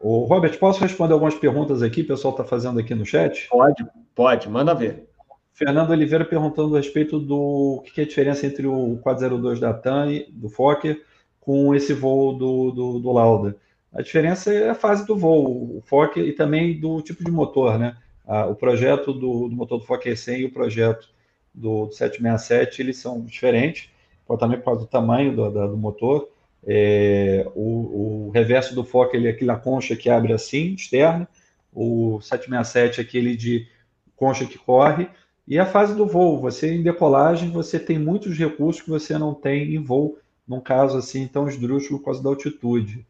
[0.00, 2.02] o Robert, posso responder algumas perguntas aqui?
[2.02, 3.48] O pessoal está fazendo aqui no chat?
[3.48, 5.08] Pode, pode, manda ver.
[5.52, 10.08] Fernando Oliveira perguntando a respeito do que é a diferença entre o 402 da TAM,
[10.30, 11.02] do Fokker,
[11.40, 13.56] com esse voo do, do, do, Lauda.
[13.92, 17.78] A diferença é a fase do voo, o Fokker e também do tipo de motor,
[17.78, 17.96] né?
[18.26, 21.08] Ah, o projeto do, do, motor do Fokker 100 e o projeto
[21.54, 23.90] do, do 767, eles são diferentes,
[24.38, 26.28] também por causa do tamanho do, do motor.
[26.66, 31.26] É, o, o, reverso do Fokker ele é aquela concha que abre assim, externa.
[31.72, 33.66] O 767 é aquele de
[34.14, 35.08] concha que corre
[35.50, 39.32] e a fase do voo, você em decolagem, você tem muitos recursos que você não
[39.32, 43.06] tem em voo, num caso assim tão esdrúxulo por causa da altitude.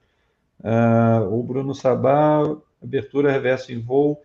[0.60, 2.42] Uh, o Bruno Sabá,
[2.82, 4.20] abertura reverso em voo,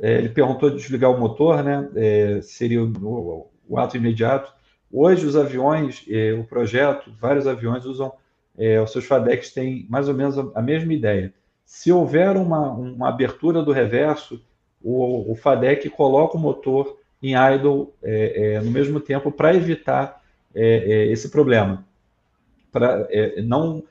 [0.00, 1.88] é, ele perguntou de desligar o motor, né?
[1.94, 4.52] É, seria o, o, ato imediato.
[4.90, 8.12] Hoje, os aviões, é, o projeto, vários aviões usam,
[8.56, 11.34] é, os seus FADECs têm mais ou menos a, a mesma ideia.
[11.66, 14.42] Se houver uma, uma abertura do reverso,
[14.82, 20.22] o, o FADEC coloca o motor em idle é, no mesmo tempo para evitar
[20.54, 21.84] esse problema.
[22.72, 23.84] Para é, não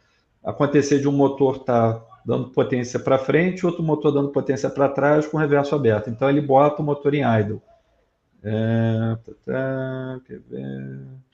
[0.48, 4.88] acontecer de um motor estar tá dando potência para frente, outro motor dando potência para
[4.88, 6.10] trás com o reverso aberto.
[6.10, 7.62] Então ele bota o motor em idle.
[8.44, 10.20] É, tá, tá,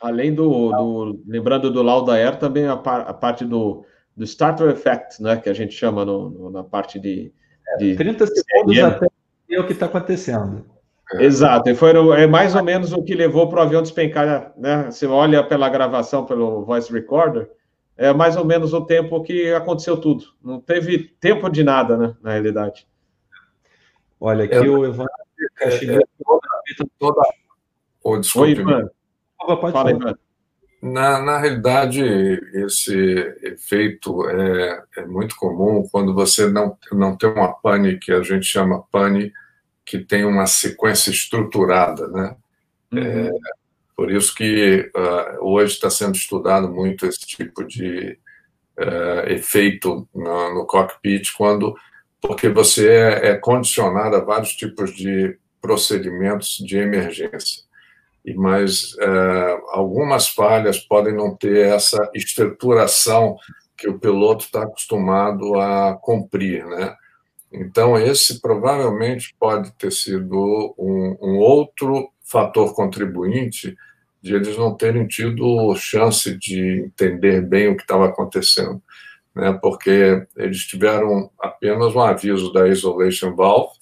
[0.01, 3.85] Além do, do, lembrando do Lauda Air, também a, par, a, parte do,
[4.17, 7.31] do starter effect, né, que a gente chama no, no, na parte de,
[7.77, 9.07] de 30 segundos até
[9.59, 10.65] o que está acontecendo.
[11.13, 11.23] É.
[11.23, 14.85] Exato, e foi é mais ou menos o que levou para o avião despencar, né?
[14.89, 17.47] Você olha pela gravação, pelo voice recorder,
[17.97, 20.25] é mais ou menos o tempo que aconteceu tudo.
[20.43, 22.15] Não teve tempo de nada, né?
[22.21, 22.87] Na realidade.
[24.19, 25.11] Olha, aqui é, o Evandro
[25.61, 27.21] é, é, toda, toda...
[28.03, 28.49] Oh, desculpe.
[28.49, 28.89] Oi, Ivan.
[29.71, 30.15] Fala, Ivan.
[30.81, 32.01] Na, na realidade,
[32.53, 32.93] esse
[33.41, 38.45] efeito é, é muito comum quando você não, não tem uma pane que a gente
[38.45, 39.31] chama pane
[39.85, 42.35] que tem uma sequência estruturada, né?
[42.91, 42.99] Uhum.
[42.99, 43.31] É,
[43.95, 48.17] por isso que uh, hoje está sendo estudado muito esse tipo de
[48.79, 51.75] uh, efeito no, no, cockpit, quando
[52.21, 57.63] porque você é, é, condicionado a vários tipos de procedimentos de emergência.
[58.25, 63.35] E mas uh, algumas falhas podem não ter essa estruturação
[63.77, 66.95] que o piloto está acostumado a cumprir, né?
[67.51, 73.77] Então, esse provavelmente pode ter sido um, um, outro fator contribuinte
[74.19, 78.81] de eles não terem tido chance de entender bem o que estava acontecendo,
[79.35, 79.57] né?
[79.61, 83.73] porque eles tiveram apenas um aviso da isolation valve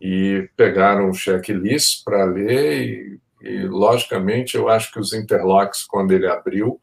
[0.00, 6.12] e pegaram o checklist para ler e, e, logicamente, eu acho que os interlocks, quando
[6.12, 6.78] ele abriu,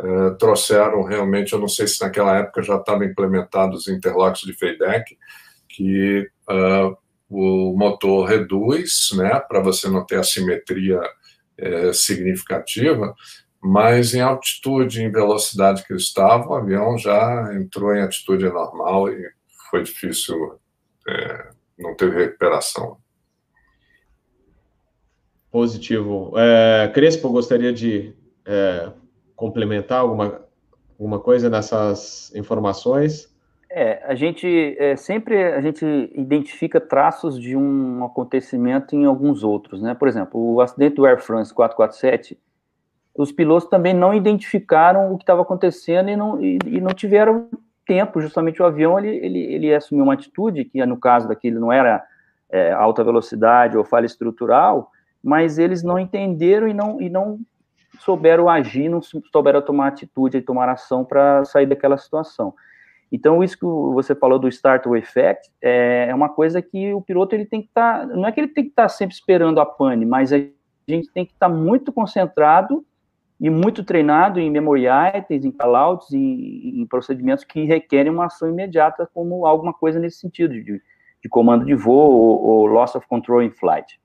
[0.00, 4.52] eh, trouxeram realmente, eu não sei se naquela época já estavam implementados os interlocks de
[4.52, 5.16] FEIDEC,
[5.68, 6.96] que uh,
[7.32, 11.00] o motor reduz, né, para você não ter assimetria
[11.56, 13.14] é, significativa,
[13.62, 19.30] mas em altitude, em velocidade que estava, o avião já entrou em atitude normal e
[19.70, 20.58] foi difícil,
[21.08, 22.98] é, não teve recuperação.
[25.50, 26.32] Positivo.
[26.36, 28.14] É, Crespo, gostaria de
[28.44, 28.90] é,
[29.34, 30.44] complementar alguma,
[30.98, 33.31] alguma coisa nessas informações?
[33.74, 35.82] É, a gente é, sempre a gente
[36.14, 39.94] identifica traços de um acontecimento em alguns outros, né?
[39.94, 42.38] Por exemplo, o acidente do Air France 447,
[43.16, 47.48] os pilotos também não identificaram o que estava acontecendo e não, e, e, não tiveram
[47.86, 48.20] tempo.
[48.20, 52.04] Justamente o avião ele, ele, ele assumiu uma atitude que no caso daquele não era
[52.50, 54.90] é, alta velocidade ou falha estrutural,
[55.24, 57.40] mas eles não entenderam e não e não
[58.00, 62.52] souberam agir, não souberam tomar atitude e tomar ação para sair daquela situação.
[63.12, 67.34] Então, isso que você falou do startle effect é, é uma coisa que o piloto
[67.34, 69.60] ele tem que estar, tá, não é que ele tem que estar tá sempre esperando
[69.60, 72.82] a pane, mas a gente tem que estar tá muito concentrado
[73.38, 74.84] e muito treinado em memory
[75.14, 80.18] items, em callouts, em, em procedimentos que requerem uma ação imediata, como alguma coisa nesse
[80.18, 80.80] sentido, de,
[81.22, 84.00] de comando de voo ou, ou loss of control in flight.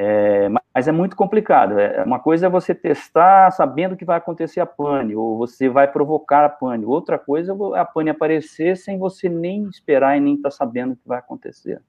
[0.00, 1.76] É, mas é muito complicado.
[1.76, 5.90] É, uma coisa é você testar sabendo que vai acontecer a pane, ou você vai
[5.90, 6.84] provocar a pane.
[6.84, 10.92] Outra coisa é a pane aparecer sem você nem esperar e nem estar tá sabendo
[10.92, 11.82] o que vai acontecer.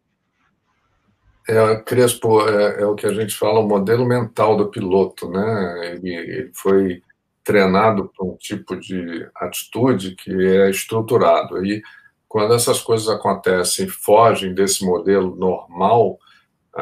[1.48, 5.92] É, Crespo, é, é, o que a gente fala, o modelo mental do piloto, né?
[5.94, 7.04] Ele, ele foi
[7.44, 11.64] treinado para um tipo de atitude que é estruturado.
[11.64, 11.84] E
[12.28, 16.18] quando essas coisas acontecem fogem desse modelo normal,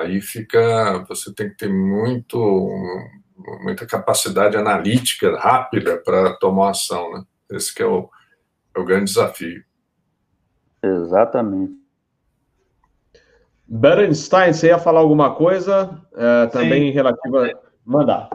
[0.02, 2.70] aí fica, você tem que ter muito,
[3.64, 7.24] muita capacidade analítica rápida para tomar ação, né?
[7.52, 8.10] Esse que é o,
[8.76, 9.64] é o grande desafio.
[10.84, 11.74] Exatamente.
[13.68, 16.93] Berenstein, você ia falar alguma coisa é, também Sim.
[16.93, 17.52] relativa.
[17.86, 18.30] Mandar.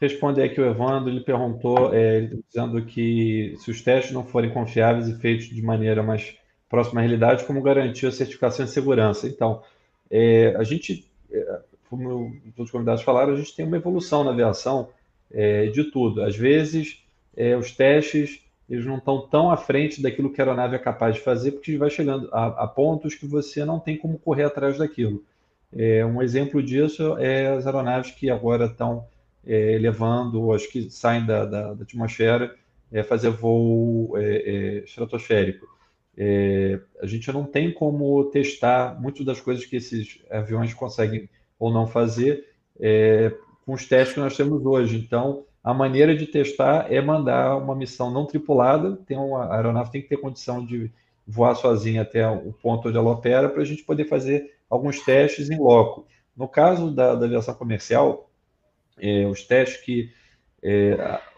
[0.00, 5.08] Responder aqui o Evandro, ele perguntou, é, dizendo que se os testes não forem confiáveis
[5.08, 6.36] e feitos de maneira mais
[6.68, 9.26] próxima à realidade, como garantir a certificação de segurança?
[9.26, 9.62] Então,
[10.10, 14.90] é, a gente, é, como os convidados falaram, a gente tem uma evolução na aviação
[15.30, 16.22] é, de tudo.
[16.22, 17.02] Às vezes,
[17.36, 21.14] é, os testes eles não estão tão à frente daquilo que a aeronave é capaz
[21.14, 24.76] de fazer, porque vai chegando a, a pontos que você não tem como correr atrás
[24.76, 25.24] daquilo.
[25.74, 29.06] É, um exemplo disso é as aeronaves que agora estão
[29.46, 32.54] é, levando, acho que saem da, da, da atmosfera,
[32.92, 35.66] é, fazer voo é, é estratosférico.
[36.20, 41.72] É, a gente não tem como testar muitas das coisas que esses aviões conseguem ou
[41.72, 42.44] não fazer
[42.80, 43.32] é,
[43.64, 44.96] com os testes que nós temos hoje.
[44.96, 49.92] Então, a maneira de testar é mandar uma missão não tripulada, tem uma, a aeronave
[49.92, 50.90] tem que ter condição de
[51.24, 55.50] voar sozinha até o ponto onde ela opera para a gente poder fazer alguns testes
[55.50, 56.04] em loco.
[56.36, 58.28] No caso da, da aviação comercial,
[58.98, 60.10] é, os testes que
[60.62, 60.94] é,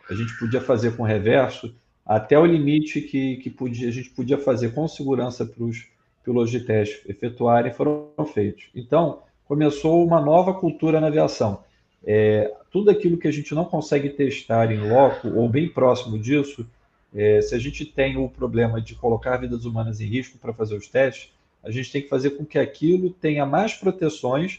[0.08, 1.74] a gente podia fazer com reverso
[2.10, 5.86] até o limite que, que podia, a gente podia fazer com segurança para os
[6.24, 8.68] pilotos de teste efetuarem foram feitos.
[8.74, 11.62] Então, começou uma nova cultura na aviação.
[12.04, 16.66] É, tudo aquilo que a gente não consegue testar em loco ou bem próximo disso,
[17.14, 20.74] é, se a gente tem o problema de colocar vidas humanas em risco para fazer
[20.74, 21.32] os testes,
[21.62, 24.58] a gente tem que fazer com que aquilo tenha mais proteções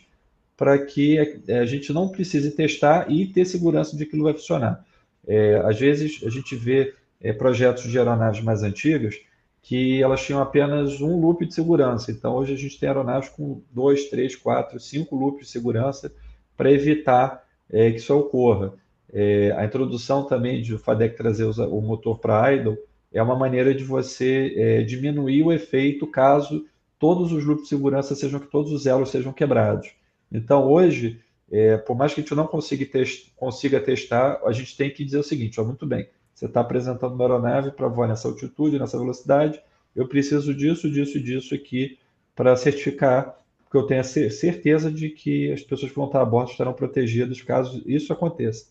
[0.56, 4.34] para que a, a, gente não precise testar e ter segurança de que aquilo vai
[4.34, 4.86] funcionar.
[5.28, 9.16] É, às vezes a gente vê é, projetos de aeronaves mais antigas
[9.62, 12.12] que elas tinham apenas um loop de segurança.
[12.12, 16.12] Então, hoje a gente tem aeronaves com dois, três, quatro, cinco loops de segurança
[16.58, 18.74] para evitar é, que isso ocorra.
[19.14, 22.78] É, a introdução também de o FADEC trazer o motor para idle
[23.14, 26.66] é uma maneira de você é, diminuir o efeito caso
[26.98, 29.92] todos os loops de segurança sejam que todos os elos sejam quebrados.
[30.32, 31.20] Então, hoje,
[31.52, 35.04] é, por mais que a gente não consiga, test, consiga testar, a gente tem que
[35.04, 36.08] dizer o seguinte: ó, muito bem,
[36.42, 39.62] você está apresentando uma aeronave para voar nessa altitude, nessa velocidade.
[39.96, 42.00] Eu preciso disso, disso disso aqui
[42.36, 46.26] para certificar, porque eu tenho a certeza de que as pessoas que vão estar a
[46.26, 48.66] bordo estarão protegidas caso isso aconteça.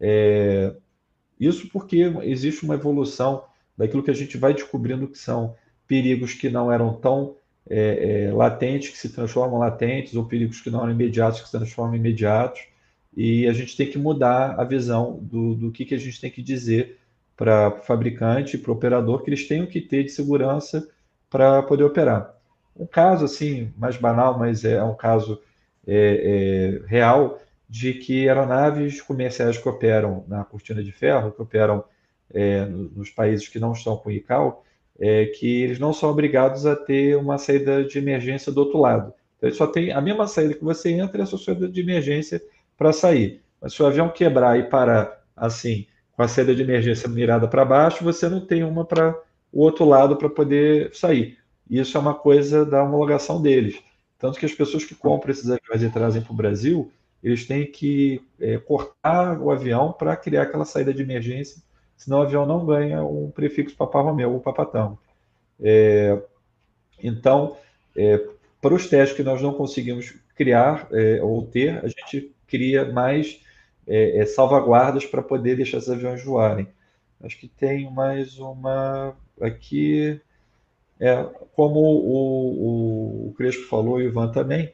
[0.00, 0.74] É,
[1.38, 3.44] isso porque existe uma evolução
[3.76, 5.54] daquilo que a gente vai descobrindo que são
[5.86, 7.36] perigos que não eram tão
[7.68, 11.52] é, é, latentes, que se transformam latentes, ou perigos que não eram imediatos, que se
[11.52, 12.62] transformam imediatos.
[13.14, 16.30] E a gente tem que mudar a visão do, do que, que a gente tem
[16.30, 17.01] que dizer
[17.42, 20.88] para o fabricante, para o operador, que eles tenham que ter de segurança
[21.28, 22.36] para poder operar.
[22.76, 25.42] Um caso assim, mais banal, mas é um caso
[25.84, 31.82] é, é, real, de que aeronaves comerciais que operam na cortina de ferro, que operam
[32.32, 34.62] é, nos países que não estão com ICAO,
[35.00, 39.12] é, que eles não são obrigados a ter uma saída de emergência do outro lado.
[39.36, 41.80] Então, ele só tem a mesma saída que você entra e a sua saída de
[41.80, 42.40] emergência
[42.78, 43.42] para sair.
[43.60, 47.64] Mas se o avião quebrar e parar assim, com a saída de emergência mirada para
[47.64, 49.18] baixo, você não tem uma para
[49.52, 51.38] o outro lado para poder sair.
[51.68, 53.80] Isso é uma coisa da homologação deles.
[54.18, 56.92] Tanto que as pessoas que compram esses aviões e trazem para o Brasil,
[57.22, 61.62] eles têm que é, cortar o avião para criar aquela saída de emergência,
[61.96, 64.98] senão o avião não ganha um prefixo Papá Romeu ou Papatão.
[65.60, 66.20] É,
[67.02, 67.56] então,
[67.96, 68.24] é,
[68.60, 73.40] para os testes que nós não conseguimos criar é, ou ter, a gente cria mais
[73.86, 76.68] é, é, salvaguardas para poder deixar esses aviões voarem.
[77.22, 80.20] Acho que tem mais uma aqui.
[81.00, 81.24] É,
[81.54, 84.72] como o, o, o Crespo falou e o Ivan também,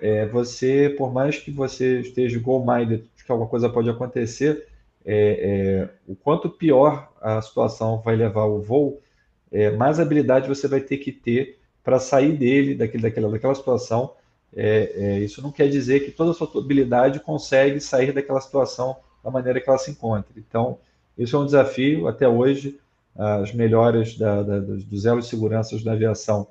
[0.00, 4.66] é, você, por mais que você esteja goal-minded, que alguma coisa pode acontecer,
[5.04, 9.02] é, é, o quanto pior a situação vai levar o voo,
[9.50, 14.14] é, mais habilidade você vai ter que ter para sair dele, daquele, daquela, daquela situação.
[14.54, 18.96] É, é, isso não quer dizer que toda a sua habilidade consegue sair daquela situação
[19.22, 20.32] da maneira que ela se encontra.
[20.36, 20.78] Então,
[21.16, 22.08] isso é um desafio.
[22.08, 22.78] Até hoje,
[23.14, 26.46] as melhoras da, da, dos elos de segurança da aviação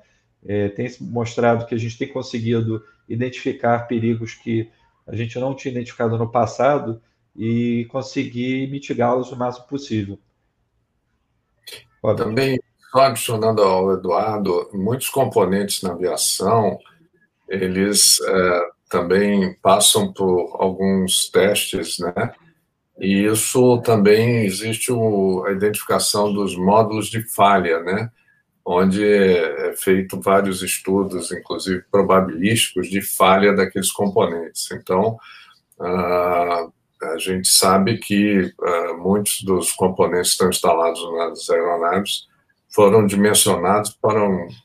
[0.46, 4.70] é, têm mostrado que a gente tem conseguido identificar perigos que
[5.06, 7.00] a gente não tinha identificado no passado
[7.34, 10.18] e conseguir mitigá-los o máximo possível.
[12.16, 16.78] Também, só adicionando ao Eduardo, muitos componentes na aviação,
[17.48, 22.32] eles é, também passam por alguns testes, né?
[22.98, 28.10] E isso também existe o, a identificação dos módulos de falha, né?
[28.70, 34.70] onde é feito vários estudos, inclusive probabilísticos, de falha daqueles componentes.
[34.70, 35.16] Então,
[35.80, 36.72] uh,
[37.02, 42.26] a gente sabe que uh, muitos dos componentes que estão instalados nas aeronaves
[42.70, 44.20] foram dimensionados para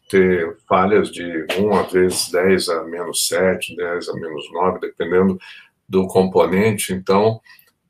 [0.09, 5.39] ter falhas de 1 a vezes 10 a menos 7, 10 a menos 9, dependendo
[5.87, 6.93] do componente.
[6.93, 7.39] Então,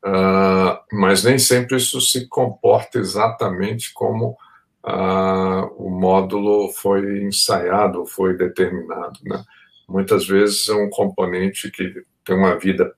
[0.05, 4.37] uh, mas nem sempre isso se comporta exatamente como
[4.85, 9.19] uh, o módulo foi ensaiado, foi determinado.
[9.23, 9.43] Né?
[9.89, 12.93] Muitas vezes um componente que tem uma vida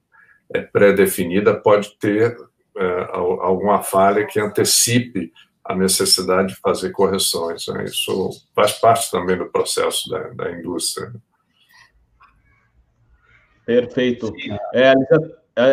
[0.53, 2.37] é, pré-definida pode ter
[2.77, 5.31] é, alguma falha que antecipe
[5.65, 7.67] a necessidade de fazer correções.
[7.67, 7.85] Né?
[7.85, 11.11] Isso faz parte também do processo da, da indústria.
[13.65, 14.31] Perfeito.
[14.73, 14.93] É,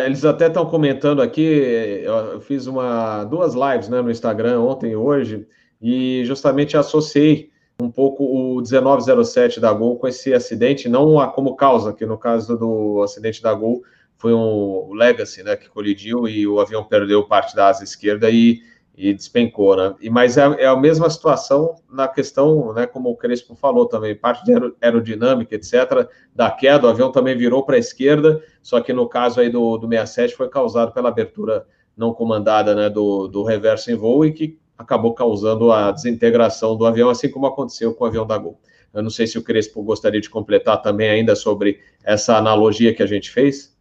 [0.05, 4.95] eles até estão comentando aqui, eu fiz uma, duas lives né, no Instagram ontem e
[4.95, 5.45] hoje,
[5.79, 11.55] e justamente associei um pouco o 1907 da Gol com esse acidente, não a como
[11.55, 13.83] causa, que no caso do acidente da Gol
[14.17, 18.61] foi um Legacy, né, que colidiu e o avião perdeu parte da asa esquerda e,
[18.95, 19.95] e despencou, né?
[19.99, 24.15] E, mas é, é, a mesma situação na questão, né, como o Crespo falou também,
[24.15, 28.93] parte de aerodinâmica, etc., da queda, o avião também virou para a esquerda, só que
[28.93, 31.65] no caso aí do, do 67 foi causado pela abertura
[31.97, 36.85] não comandada, né, do, do reverso em voo e que acabou causando a desintegração do
[36.85, 38.59] avião, assim como aconteceu com o avião da Gol.
[38.93, 43.01] Eu não sei se o Crespo gostaria de completar também ainda sobre essa analogia que
[43.01, 43.72] a gente fez.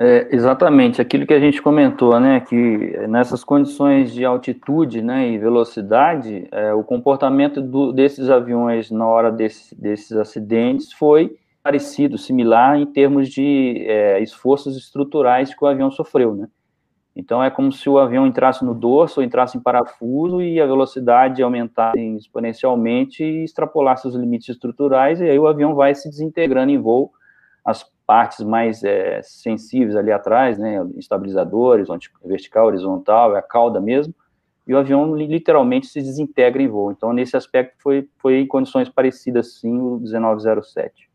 [0.00, 2.56] É, exatamente, aquilo que a gente comentou, né, que
[3.08, 9.32] nessas condições de altitude, né, e velocidade, é, o comportamento do, desses aviões na hora
[9.32, 15.90] desse, desses acidentes foi parecido, similar em termos de é, esforços estruturais que o avião
[15.90, 16.48] sofreu, né.
[17.16, 20.66] Então é como se o avião entrasse no dorso ou entrasse em parafuso e a
[20.66, 26.70] velocidade aumentasse exponencialmente e extrapolasse os limites estruturais, e aí o avião vai se desintegrando
[26.70, 27.10] em voo,
[27.64, 31.88] as partes mais é, sensíveis ali atrás, né, estabilizadores,
[32.24, 34.14] vertical, horizontal, é a cauda mesmo,
[34.66, 36.90] e o avião literalmente se desintegra em voo.
[36.90, 41.10] Então, nesse aspecto, foi, foi em condições parecidas, sim, o 1907.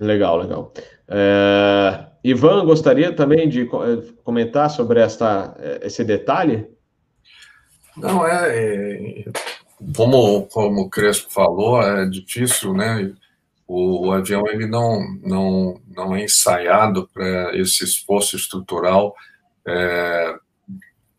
[0.00, 0.72] Legal, legal.
[1.06, 2.06] É...
[2.24, 6.68] Ivan, gostaria também de eh, comentar sobre esta, eh, esse detalhe?
[7.96, 9.24] Não, é, é
[9.96, 13.12] como, como o Crespo falou, é difícil, né?
[13.72, 19.14] O, o avião ele não, não, não é ensaiado para esse esforço estrutural
[19.66, 20.34] é,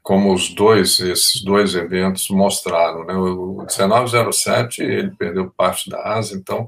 [0.03, 3.05] como os dois, esses dois eventos mostraram.
[3.05, 3.13] Né?
[3.15, 6.67] O 1907 ele perdeu parte da asa, então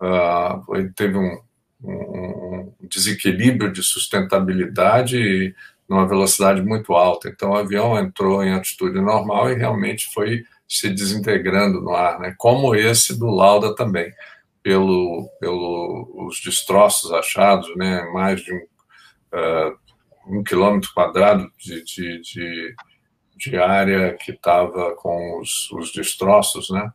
[0.00, 1.40] uh, ele teve um,
[1.82, 5.54] um desequilíbrio de sustentabilidade
[5.88, 7.28] numa velocidade muito alta.
[7.28, 12.34] Então, o avião entrou em altitude normal e realmente foi se desintegrando no ar, né?
[12.36, 14.12] como esse do Lauda também,
[14.66, 18.02] pelo, pelo os destroços achados, né?
[18.12, 18.66] mais de um,
[19.32, 19.78] uh,
[20.26, 22.74] um quilômetro quadrado de, de, de,
[23.36, 26.90] de área que estava com os, os destroços, né?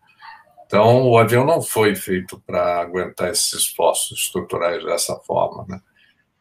[0.65, 5.65] Então, o avião não foi feito para aguentar esses esforços estruturais dessa forma.
[5.69, 5.79] Né?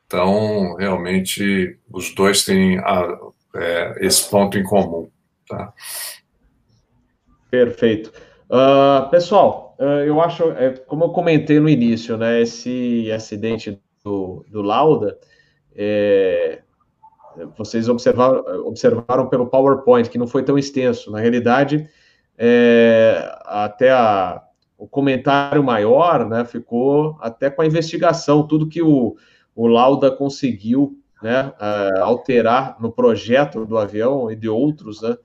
[0.06, 3.18] Então, realmente, os dois têm a,
[3.54, 5.08] é, esse ponto em comum.
[5.48, 5.72] Tá?
[7.50, 8.12] Perfeito.
[8.48, 9.69] Uh, pessoal,
[10.06, 15.18] eu acho, é, como eu comentei no início, né, esse acidente do, do Lauda,
[15.74, 16.60] é,
[17.56, 21.10] vocês observaram, observaram pelo PowerPoint que não foi tão extenso.
[21.10, 21.88] Na realidade,
[22.36, 24.42] é, até a,
[24.76, 29.16] o comentário maior, né, ficou até com a investigação, tudo que o,
[29.54, 35.16] o Lauda conseguiu né, é, alterar no projeto do avião e de outros, né,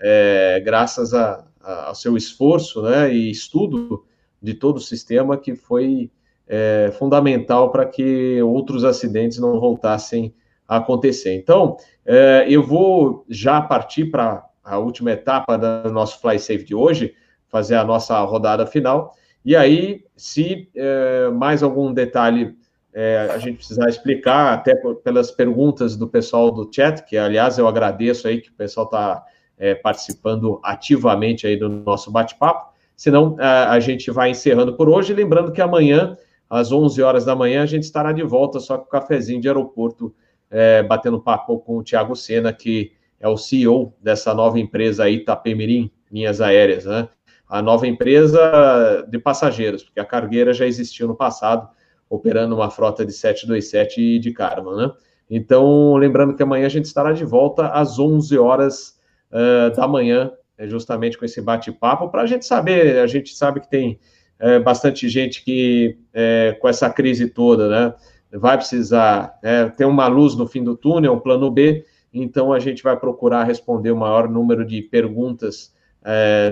[0.00, 4.04] é, graças a, ao seu esforço né, e estudo
[4.40, 6.10] de todo o sistema que foi
[6.46, 10.34] é, fundamental para que outros acidentes não voltassem
[10.68, 11.34] a acontecer.
[11.34, 16.74] Então, é, eu vou já partir para a última etapa do nosso Fly Safe de
[16.74, 17.14] hoje,
[17.48, 19.14] fazer a nossa rodada final.
[19.44, 22.56] E aí, se é, mais algum detalhe
[22.92, 27.66] é, a gente precisar explicar, até pelas perguntas do pessoal do chat, que aliás eu
[27.66, 29.24] agradeço aí que o pessoal está
[29.58, 32.72] é, participando ativamente aí do nosso bate-papo.
[32.96, 35.12] Senão, a, a gente vai encerrando por hoje.
[35.12, 36.16] Lembrando que amanhã,
[36.48, 39.48] às 11 horas da manhã, a gente estará de volta só com o cafezinho de
[39.48, 40.14] aeroporto,
[40.50, 45.16] é, batendo papo com o Tiago Sena, que é o CEO dessa nova empresa aí,
[45.16, 47.08] Itapemirim Linhas Aéreas, né?
[47.48, 51.68] A nova empresa de passageiros, porque a cargueira já existiu no passado,
[52.08, 54.92] operando uma frota de 727 e de Karma, né?
[55.28, 58.93] Então, lembrando que amanhã a gente estará de volta às 11 horas
[59.34, 63.60] uh, da manhã, é, justamente com esse bate-papo, para a gente saber, a gente sabe
[63.60, 63.98] que tem
[64.38, 67.94] é, bastante gente que, é, com essa crise toda, né,
[68.32, 72.60] vai precisar é, ter uma luz no fim do túnel, um plano B, então a
[72.60, 75.74] gente vai procurar responder o maior número de perguntas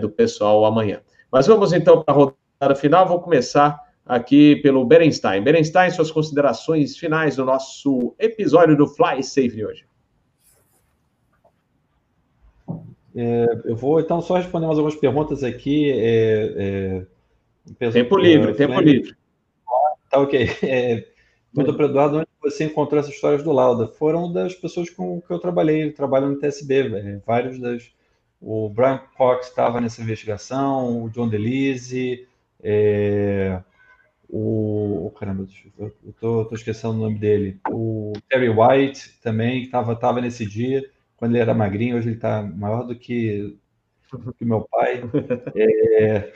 [0.01, 1.03] do pessoal amanhã.
[1.31, 5.43] Mas vamos então para a rodada final, vou começar aqui pelo Berenstein.
[5.43, 9.92] Berenstein, suas considerações finais do nosso episódio do Fly Safe de hoje.
[13.15, 15.91] É, eu vou então só responder mais algumas perguntas aqui.
[15.91, 17.05] É,
[17.81, 19.15] é, tempo livre, tempo livre.
[20.11, 20.49] Tá ok.
[20.63, 21.13] É,
[21.55, 23.87] Pergunta para Eduardo onde você encontrou essas histórias do Lauda.
[23.87, 27.23] Foram das pessoas com que eu trabalhei, eu trabalho no TSB, véio.
[27.27, 27.93] vários das.
[28.41, 32.27] O Brian Cox estava nessa investigação, o John DeLise,
[32.61, 33.61] é,
[34.29, 35.47] o, oh, caramba,
[35.79, 37.61] eu tô, tô, esquecendo o nome dele.
[37.71, 40.83] O Terry White também estava tava nesse dia,
[41.23, 43.57] quando ele era magrinho, hoje ele está maior do que,
[44.37, 45.05] que meu pai.
[45.55, 46.33] É,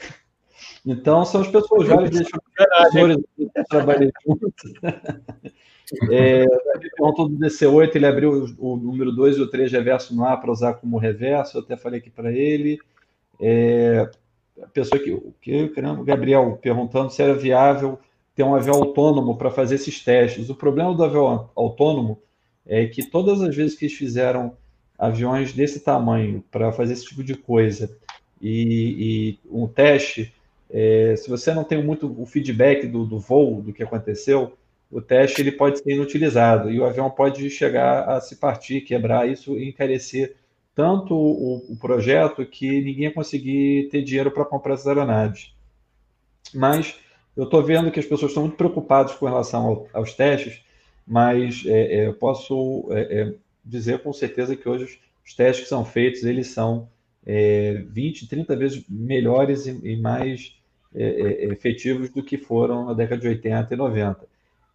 [0.86, 4.72] então, são as pessoas já professores que trabalhei juntos.
[6.08, 6.46] É,
[6.96, 10.40] perguntou do DC8, ele abriu o, o número 2 e o 3 reverso no ar
[10.40, 12.78] para usar como reverso, eu até falei aqui para ele.
[13.40, 14.08] É,
[14.62, 17.98] a pessoa que, que o Gabriel perguntando se era viável
[18.36, 20.48] ter um avião autônomo para fazer esses testes.
[20.48, 22.22] O problema do avião autônomo
[22.64, 24.56] é que todas as vezes que eles fizeram
[24.98, 27.96] aviões desse tamanho para fazer esse tipo de coisa
[28.40, 30.32] e, e um teste,
[30.70, 34.56] é, se você não tem muito o feedback do, do voo, do que aconteceu,
[34.90, 39.28] o teste ele pode ser inutilizado e o avião pode chegar a se partir, quebrar,
[39.28, 40.36] isso encarecer
[40.74, 45.54] tanto o, o projeto que ninguém ia conseguir ter dinheiro para comprar essas aeronaves.
[46.54, 46.98] Mas
[47.36, 50.62] eu estou vendo que as pessoas estão muito preocupadas com relação ao, aos testes,
[51.06, 53.34] mas é, é, eu posso é, é
[53.66, 56.88] dizer com certeza que hoje os, testes que são feitos, eles são
[57.24, 60.56] 20, é, 30 vezes melhores e, e mais
[60.94, 64.28] é, efetivos do que foram na década de 80 e 90.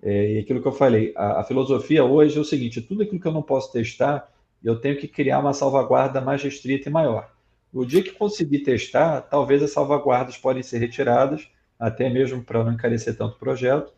[0.04, 3.28] e aquilo que eu falei, a, a filosofia hoje é o seguinte, tudo aquilo que
[3.28, 4.30] eu não posso testar,
[4.64, 7.32] eu tenho que criar uma salvaguarda mais restrita e maior.
[7.74, 11.48] No dia que conseguir testar, talvez as salvaguardas podem ser retiradas,
[11.80, 13.92] até mesmo para não encarecer tanto o projeto,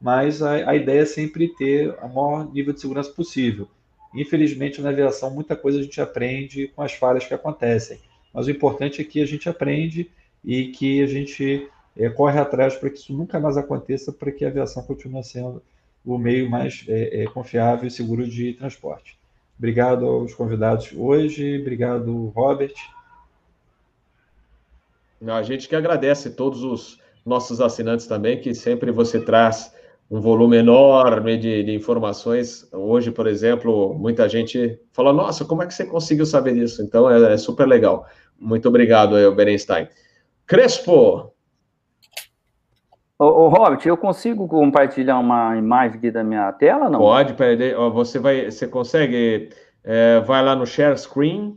[0.00, 3.68] mas a, a, ideia é sempre ter o maior nível de segurança possível.
[4.14, 7.98] Infelizmente, na aviação, muita coisa a gente aprende com as falhas que acontecem,
[8.32, 10.10] mas o importante é que a gente aprende
[10.44, 14.44] e que a gente é, corre atrás para que isso nunca mais aconteça, para que
[14.44, 15.62] a aviação continue sendo
[16.04, 19.18] o meio mais é, é, confiável e seguro de transporte.
[19.58, 22.74] Obrigado aos convidados hoje, obrigado, Robert.
[25.26, 29.74] A gente que agradece todos os nossos assinantes também, que sempre você traz
[30.10, 32.68] um volume enorme de, de, informações.
[32.72, 36.82] Hoje, por exemplo, muita gente fala: Nossa, como é que você conseguiu saber disso?
[36.82, 38.06] Então é, é super legal.
[38.38, 39.88] Muito obrigado, Berenstein.
[40.46, 41.32] Crespo,
[43.20, 47.00] Ô, ô, Robert, eu consigo compartilhar uma imagem aqui da minha tela, não?
[47.00, 47.74] Pode, peraí.
[47.92, 49.50] Você vai, você consegue,
[49.84, 51.54] é, vai lá no share screen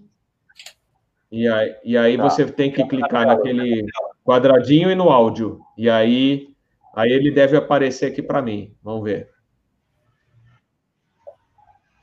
[1.32, 2.24] e aí, e aí tá.
[2.24, 3.86] você tem que clicar naquele
[4.26, 5.62] quadradinho e no áudio.
[5.78, 6.53] E aí,
[6.94, 8.76] aí ele deve aparecer aqui para mim.
[8.84, 9.30] Vamos ver.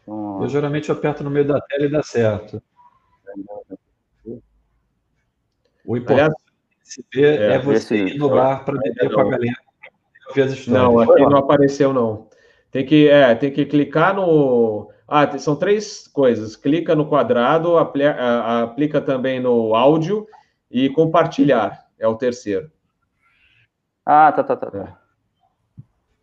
[0.06, 2.62] Eu geralmente aperto no meio da tela e dá certo.
[5.84, 6.34] O importante
[7.14, 9.56] Aliás, é, é você ir no bar para beber com a galera.
[10.68, 12.28] Não, aqui não apareceu, não.
[12.70, 14.90] Tem que, é, tem que clicar no.
[15.06, 16.56] Ah, são três coisas.
[16.56, 20.26] Clica no quadrado, aplica, aplica também no áudio
[20.70, 21.86] e compartilhar.
[21.98, 22.70] É o terceiro.
[24.12, 24.70] Ah, tá, tá, tá.
[24.72, 24.78] tá.
[24.78, 24.92] É.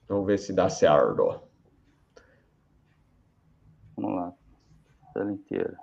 [0.10, 1.40] Vamos ver se dá certo.
[3.96, 4.34] Vamos lá.
[5.14, 5.78] Tela inteira.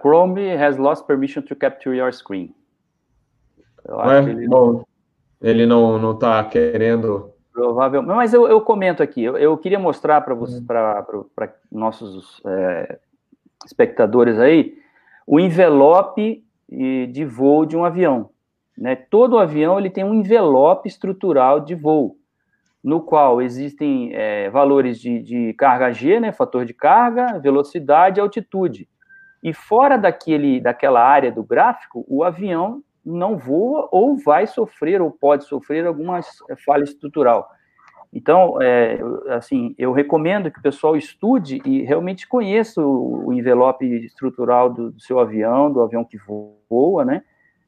[0.00, 2.52] Chrome has lost permission to capture your screen.
[3.86, 4.48] É, ele...
[4.48, 4.84] Bom,
[5.40, 7.32] ele não não está querendo.
[7.52, 9.22] Provavelmente, mas eu, eu comento aqui.
[9.22, 10.66] Eu, eu queria mostrar para vocês, hum.
[10.66, 12.98] para nossos é,
[13.64, 14.76] espectadores aí,
[15.24, 18.31] o envelope de voo de um avião.
[18.82, 18.96] Né?
[18.96, 22.16] Todo avião ele tem um envelope estrutural de voo,
[22.82, 26.32] no qual existem é, valores de, de, carga G, né?
[26.32, 28.88] fator de carga, velocidade e altitude.
[29.40, 35.12] E fora daquele, daquela área do gráfico, o avião não voa ou vai sofrer ou
[35.12, 36.18] pode sofrer alguma
[36.64, 37.48] falha estrutural.
[38.12, 44.68] Então, é, assim, eu recomendo que o pessoal estude e realmente conheça o, envelope estrutural
[44.68, 46.18] do, do, seu avião, do avião que
[46.68, 47.22] voa, né?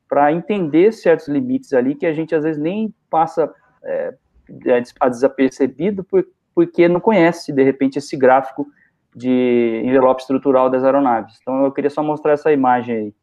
[0.08, 3.52] Para entender certos limites ali que a gente às vezes nem passa
[3.82, 4.14] é,
[5.00, 8.66] a desapercebido por, porque não conhece, de repente, esse gráfico
[9.14, 11.38] de envelope estrutural das aeronaves.
[11.40, 13.14] Então, eu queria só mostrar essa imagem aí.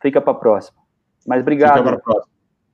[0.00, 0.78] Fica para a próxima.
[1.26, 1.78] Mas obrigado.
[1.78, 2.32] Fica para a próxima.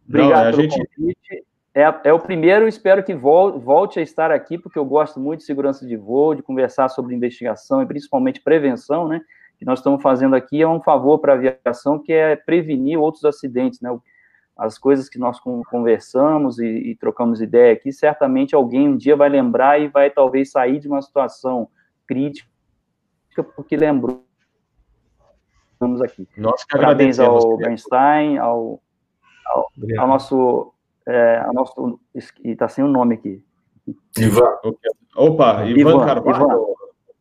[0.08, 0.90] Obrigado não, pelo gente...
[0.96, 1.44] convite.
[1.74, 5.46] É, é, o primeiro, espero que volte a estar aqui, porque eu gosto muito de
[5.46, 9.20] segurança de voo, de conversar sobre investigação e principalmente prevenção, né?
[9.64, 13.24] Que nós estamos fazendo aqui é um favor para a aviação, que é prevenir outros
[13.24, 13.96] acidentes, né?
[14.56, 19.28] As coisas que nós conversamos e, e trocamos ideia aqui, certamente alguém um dia vai
[19.28, 21.68] lembrar e vai talvez sair de uma situação
[22.06, 22.46] crítica
[23.56, 24.22] porque lembrou.
[25.72, 26.28] Estamos aqui.
[26.36, 28.80] Nós Parabéns ao Bernstein, ao,
[29.46, 30.72] ao, ao nosso
[31.06, 31.98] é, a nosso,
[32.44, 33.42] está sem o nome aqui.
[34.18, 34.58] Ivan.
[35.16, 36.44] Opa, Ivan, Ivan Carvalho.
[36.44, 36.73] Ivan.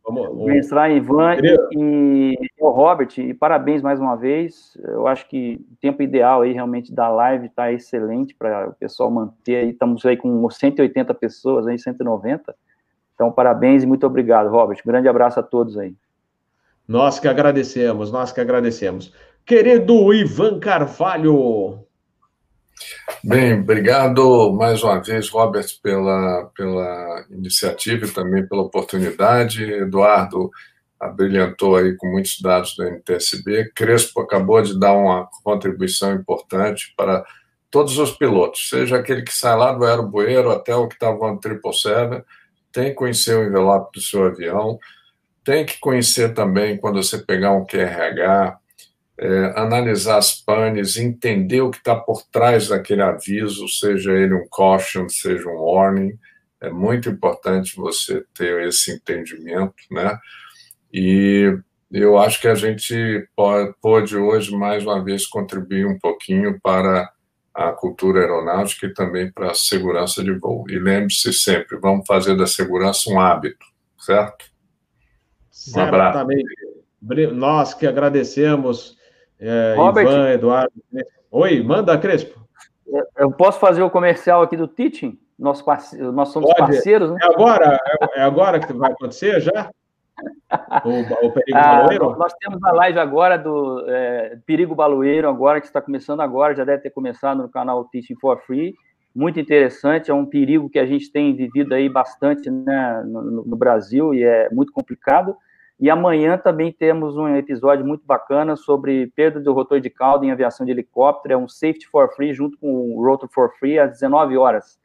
[0.06, 1.38] Vamos, entrar Ivan
[1.72, 4.78] e, e, o Robert, e parabéns mais uma vez.
[4.84, 9.10] Eu acho que o tempo ideal aí realmente da live está excelente para o pessoal
[9.10, 9.70] manter aí.
[9.70, 12.54] Estamos aí com 180 pessoas aí, 190.
[13.16, 14.80] Então, parabéns e muito obrigado, Robert.
[14.86, 15.95] Grande abraço a todos aí.
[16.86, 19.14] Nós que agradecemos, nós que agradecemos.
[19.45, 21.80] Querido Ivan Carvalho,
[23.23, 29.63] Bem, obrigado mais uma vez, Robert, pela, pela iniciativa e também pela oportunidade.
[29.63, 30.51] Eduardo
[30.99, 33.71] abrilhantou aí com muitos dados da NTSB.
[33.75, 37.23] Crespo acabou de dar uma contribuição importante para
[37.73, 41.41] todos os pilotos, seja aquele que sai lá do aerobueiro até o que está voando
[41.41, 42.23] 777,
[42.71, 44.77] tem que conhecer o envelope do seu avião,
[45.43, 48.59] tem que conhecer também, quando você pegar um QRH,
[49.24, 54.45] é, analisar as panes, entender o que está por trás daquele aviso, seja ele um
[54.49, 56.11] caution, seja um warning.
[56.59, 60.19] É muito importante você ter esse entendimento, né?
[60.93, 61.57] E
[61.89, 63.26] eu acho que a gente
[63.82, 67.09] pode, hoje, mais uma vez, contribuir um pouquinho para
[67.53, 70.65] a cultura aeronáutica e também para a segurança de voo.
[70.69, 73.65] E lembre-se sempre, vamos fazer da segurança um hábito,
[73.99, 74.51] certo?
[75.74, 76.28] Um abraço.
[77.34, 79.01] Nós que agradecemos
[79.44, 80.74] é, Robert, Ivan, Eduardo.
[81.30, 82.39] Oi, manda, Crespo.
[83.18, 85.20] Eu posso fazer o comercial aqui do Teaching?
[85.38, 85.64] Nós,
[86.14, 86.72] nós somos Pode.
[86.72, 87.18] parceiros, né?
[87.22, 89.70] É agora, é, é agora que vai acontecer já?
[90.86, 92.16] O, o Perigo ah, Baloeiro?
[92.18, 96.64] Nós temos a live agora do é, Perigo Baloeiro, agora, que está começando agora, já
[96.64, 98.76] deve ter começado no canal Teaching for Free.
[99.16, 103.56] Muito interessante, é um perigo que a gente tem vivido aí bastante né, no, no
[103.56, 105.36] Brasil e é muito complicado.
[105.84, 110.31] E amanhã também temos um episódio muito bacana sobre perda do rotor de cauda em
[110.31, 113.91] aviação de helicóptero, é um Safety for Free junto com o Rotor for Free às
[113.91, 114.79] 19 horas.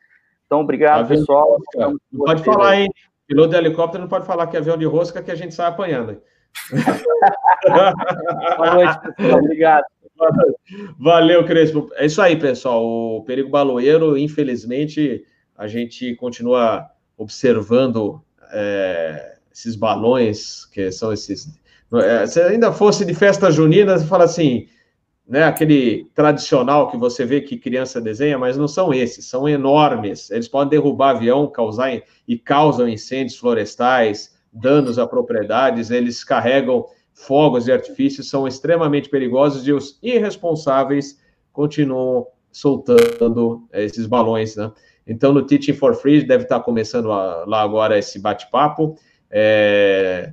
[0.45, 1.57] Então, obrigado, avião pessoal.
[1.77, 2.83] Não pode falar, aí.
[2.83, 2.91] hein?
[3.29, 5.69] Piloto de helicóptero não pode falar que é avião de rosca que a gente sai
[5.69, 6.21] apanhando.
[8.57, 9.39] Boa noite, pessoal.
[9.39, 9.85] Obrigado.
[10.99, 11.89] Valeu, Crespo.
[11.95, 12.85] É isso aí, pessoal.
[12.85, 15.25] O perigo baloeiro, infelizmente,
[15.57, 18.21] a gente continua observando
[18.51, 18.88] é,
[19.59, 21.49] esses balões, que são esses.
[21.95, 24.69] É, se ainda fosse de festa junina, você fala assim,
[25.27, 30.31] né, aquele tradicional que você vê que criança desenha, mas não são esses, são enormes.
[30.31, 31.91] Eles podem derrubar avião, causar
[32.27, 39.67] e causam incêndios florestais, danos a propriedades, eles carregam fogos de artifício, são extremamente perigosos
[39.67, 41.19] e os irresponsáveis
[41.53, 44.71] continuam soltando esses balões, né?
[45.07, 48.95] Então, no Teaching for Free deve estar começando lá agora esse bate-papo.
[49.31, 50.33] É,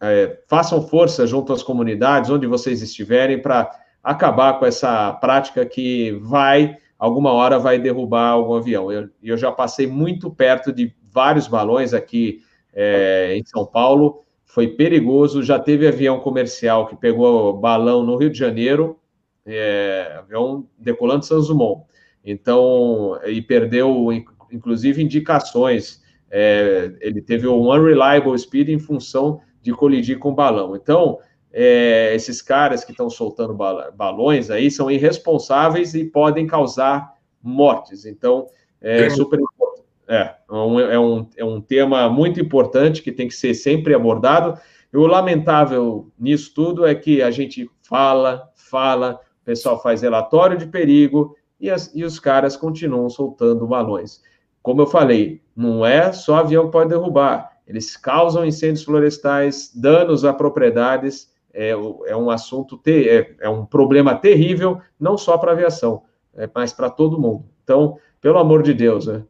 [0.00, 3.70] é, façam força junto às comunidades, onde vocês estiverem, para
[4.02, 8.92] acabar com essa prática que vai, alguma hora, vai derrubar algum avião.
[8.92, 12.42] Eu, eu já passei muito perto de vários balões aqui
[12.72, 15.42] é, em São Paulo, foi perigoso.
[15.42, 18.98] Já teve avião comercial que pegou balão no Rio de Janeiro,
[19.44, 21.84] é, avião decolando de São Dumont.
[22.24, 24.12] Então, e perdeu,
[24.50, 30.76] inclusive, indicações é, ele teve um unreliable speed em função de colidir com o balão.
[30.76, 31.18] Então,
[31.52, 33.54] é, esses caras que estão soltando
[33.94, 38.04] balões aí são irresponsáveis e podem causar mortes.
[38.04, 38.46] Então,
[38.80, 39.40] é super
[40.06, 43.94] é, é, um, é, um, é um tema muito importante que tem que ser sempre
[43.94, 44.58] abordado.
[44.92, 50.56] E o lamentável nisso tudo é que a gente fala, fala, o pessoal faz relatório
[50.56, 54.22] de perigo e, as, e os caras continuam soltando balões.
[54.62, 60.24] Como eu falei, não é só avião que pode derrubar, eles causam incêndios florestais, danos
[60.24, 65.54] a propriedades, é, é um assunto, é, é, um problema terrível, não só para a
[65.54, 66.02] aviação,
[66.34, 67.44] é, mas para todo mundo.
[67.62, 69.22] Então, pelo amor de Deus, né?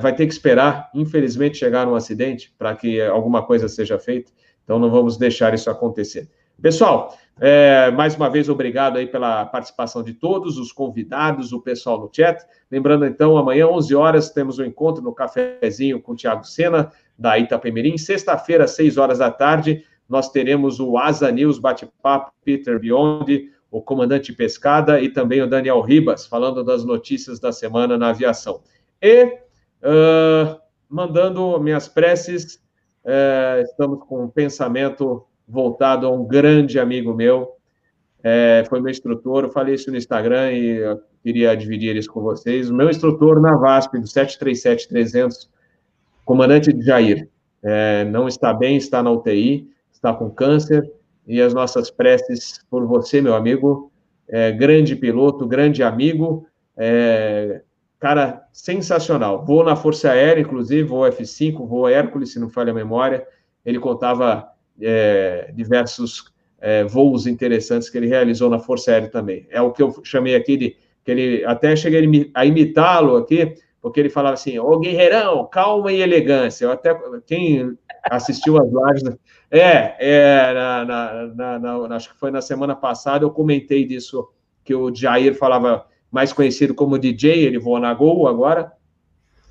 [0.00, 4.32] vai ter que esperar, infelizmente, chegar um acidente para que alguma coisa seja feita.
[4.64, 6.28] Então, não vamos deixar isso acontecer.
[6.60, 12.00] Pessoal, é, mais uma vez, obrigado aí pela participação de todos, os convidados, o pessoal
[12.00, 12.42] no chat.
[12.70, 17.38] Lembrando, então, amanhã, 11 horas, temos um encontro no cafezinho com o Tiago Sena, da
[17.38, 17.98] Itapemirim.
[17.98, 24.32] Sexta-feira, 6 horas da tarde, nós teremos o Asa News Bate-Papo, Peter Biondi, o comandante
[24.32, 28.62] Pescada e também o Daniel Ribas, falando das notícias da semana na aviação.
[29.02, 32.62] E, uh, mandando minhas preces,
[33.04, 37.52] uh, estamos com um pensamento voltado a um grande amigo meu,
[38.22, 42.20] é, foi meu instrutor, eu falei isso no Instagram e eu queria dividir isso com
[42.20, 42.68] vocês.
[42.70, 45.48] O meu instrutor na VASP, do 737-300,
[46.24, 47.28] comandante de Jair,
[47.62, 50.90] é, não está bem, está na UTI, está com câncer,
[51.26, 53.90] e as nossas preces por você, meu amigo,
[54.28, 57.62] é, grande piloto, grande amigo, é,
[57.98, 59.44] cara sensacional.
[59.44, 63.26] Vou na Força Aérea, inclusive, vou F5, vou Hércules, se não falha a memória.
[63.64, 64.48] Ele contava
[64.80, 69.46] é, diversos é, voos interessantes que ele realizou na Força Aérea também.
[69.50, 74.00] É o que eu chamei aqui de que ele até cheguei a imitá-lo aqui, porque
[74.00, 76.64] ele falava assim: "Ô guerreirão, calma e elegância".
[76.64, 77.76] Eu até quem
[78.10, 79.16] assistiu as lives,
[79.50, 80.84] é, é na,
[81.34, 84.28] na, na, acho que foi na semana passada eu comentei disso
[84.64, 88.72] que o Jair falava mais conhecido como DJ, ele voa na Gol agora.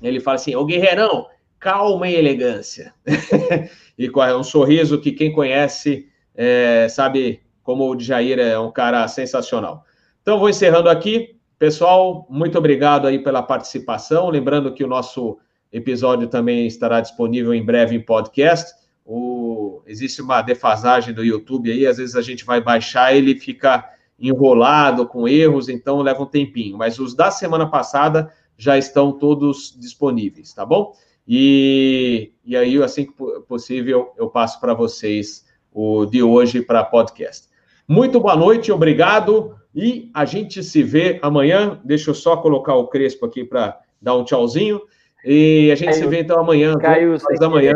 [0.02, 1.26] Ele fala assim: "Ô guerreirão,
[1.58, 2.92] calma e elegância".
[3.98, 9.06] e com um sorriso que quem conhece é, sabe como o Jair é um cara
[9.08, 9.84] sensacional.
[10.22, 11.36] Então, vou encerrando aqui.
[11.58, 14.28] Pessoal, muito obrigado aí pela participação.
[14.28, 15.38] Lembrando que o nosso
[15.72, 18.74] episódio também estará disponível em breve em podcast.
[19.04, 19.82] O...
[19.86, 23.88] Existe uma defasagem do YouTube aí, às vezes a gente vai baixar, ele fica
[24.18, 26.76] enrolado com erros, então leva um tempinho.
[26.76, 30.92] Mas os da semana passada já estão todos disponíveis, tá bom?
[31.26, 33.12] E, e aí, assim que
[33.48, 37.48] possível, eu passo para vocês o de hoje para podcast.
[37.86, 39.56] Muito boa noite, obrigado.
[39.74, 41.80] E a gente se vê amanhã.
[41.84, 44.80] Deixa eu só colocar o Crespo aqui para dar um tchauzinho.
[45.24, 46.74] E a gente se vê então amanhã.
[46.78, 47.74] Caiu da manhã.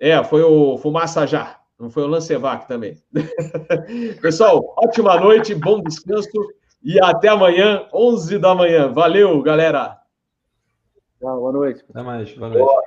[0.00, 1.58] É, foi o Fumaça Já.
[1.78, 2.96] Não foi o Lancevac também.
[4.22, 6.30] Pessoal, ótima noite, bom descanso
[6.82, 8.88] e até amanhã, 11 da manhã.
[8.88, 10.01] Valeu, galera!
[11.22, 11.84] Tchau, boa noite.
[11.88, 12.64] Até mais, boa noite.
[12.64, 12.82] Boa.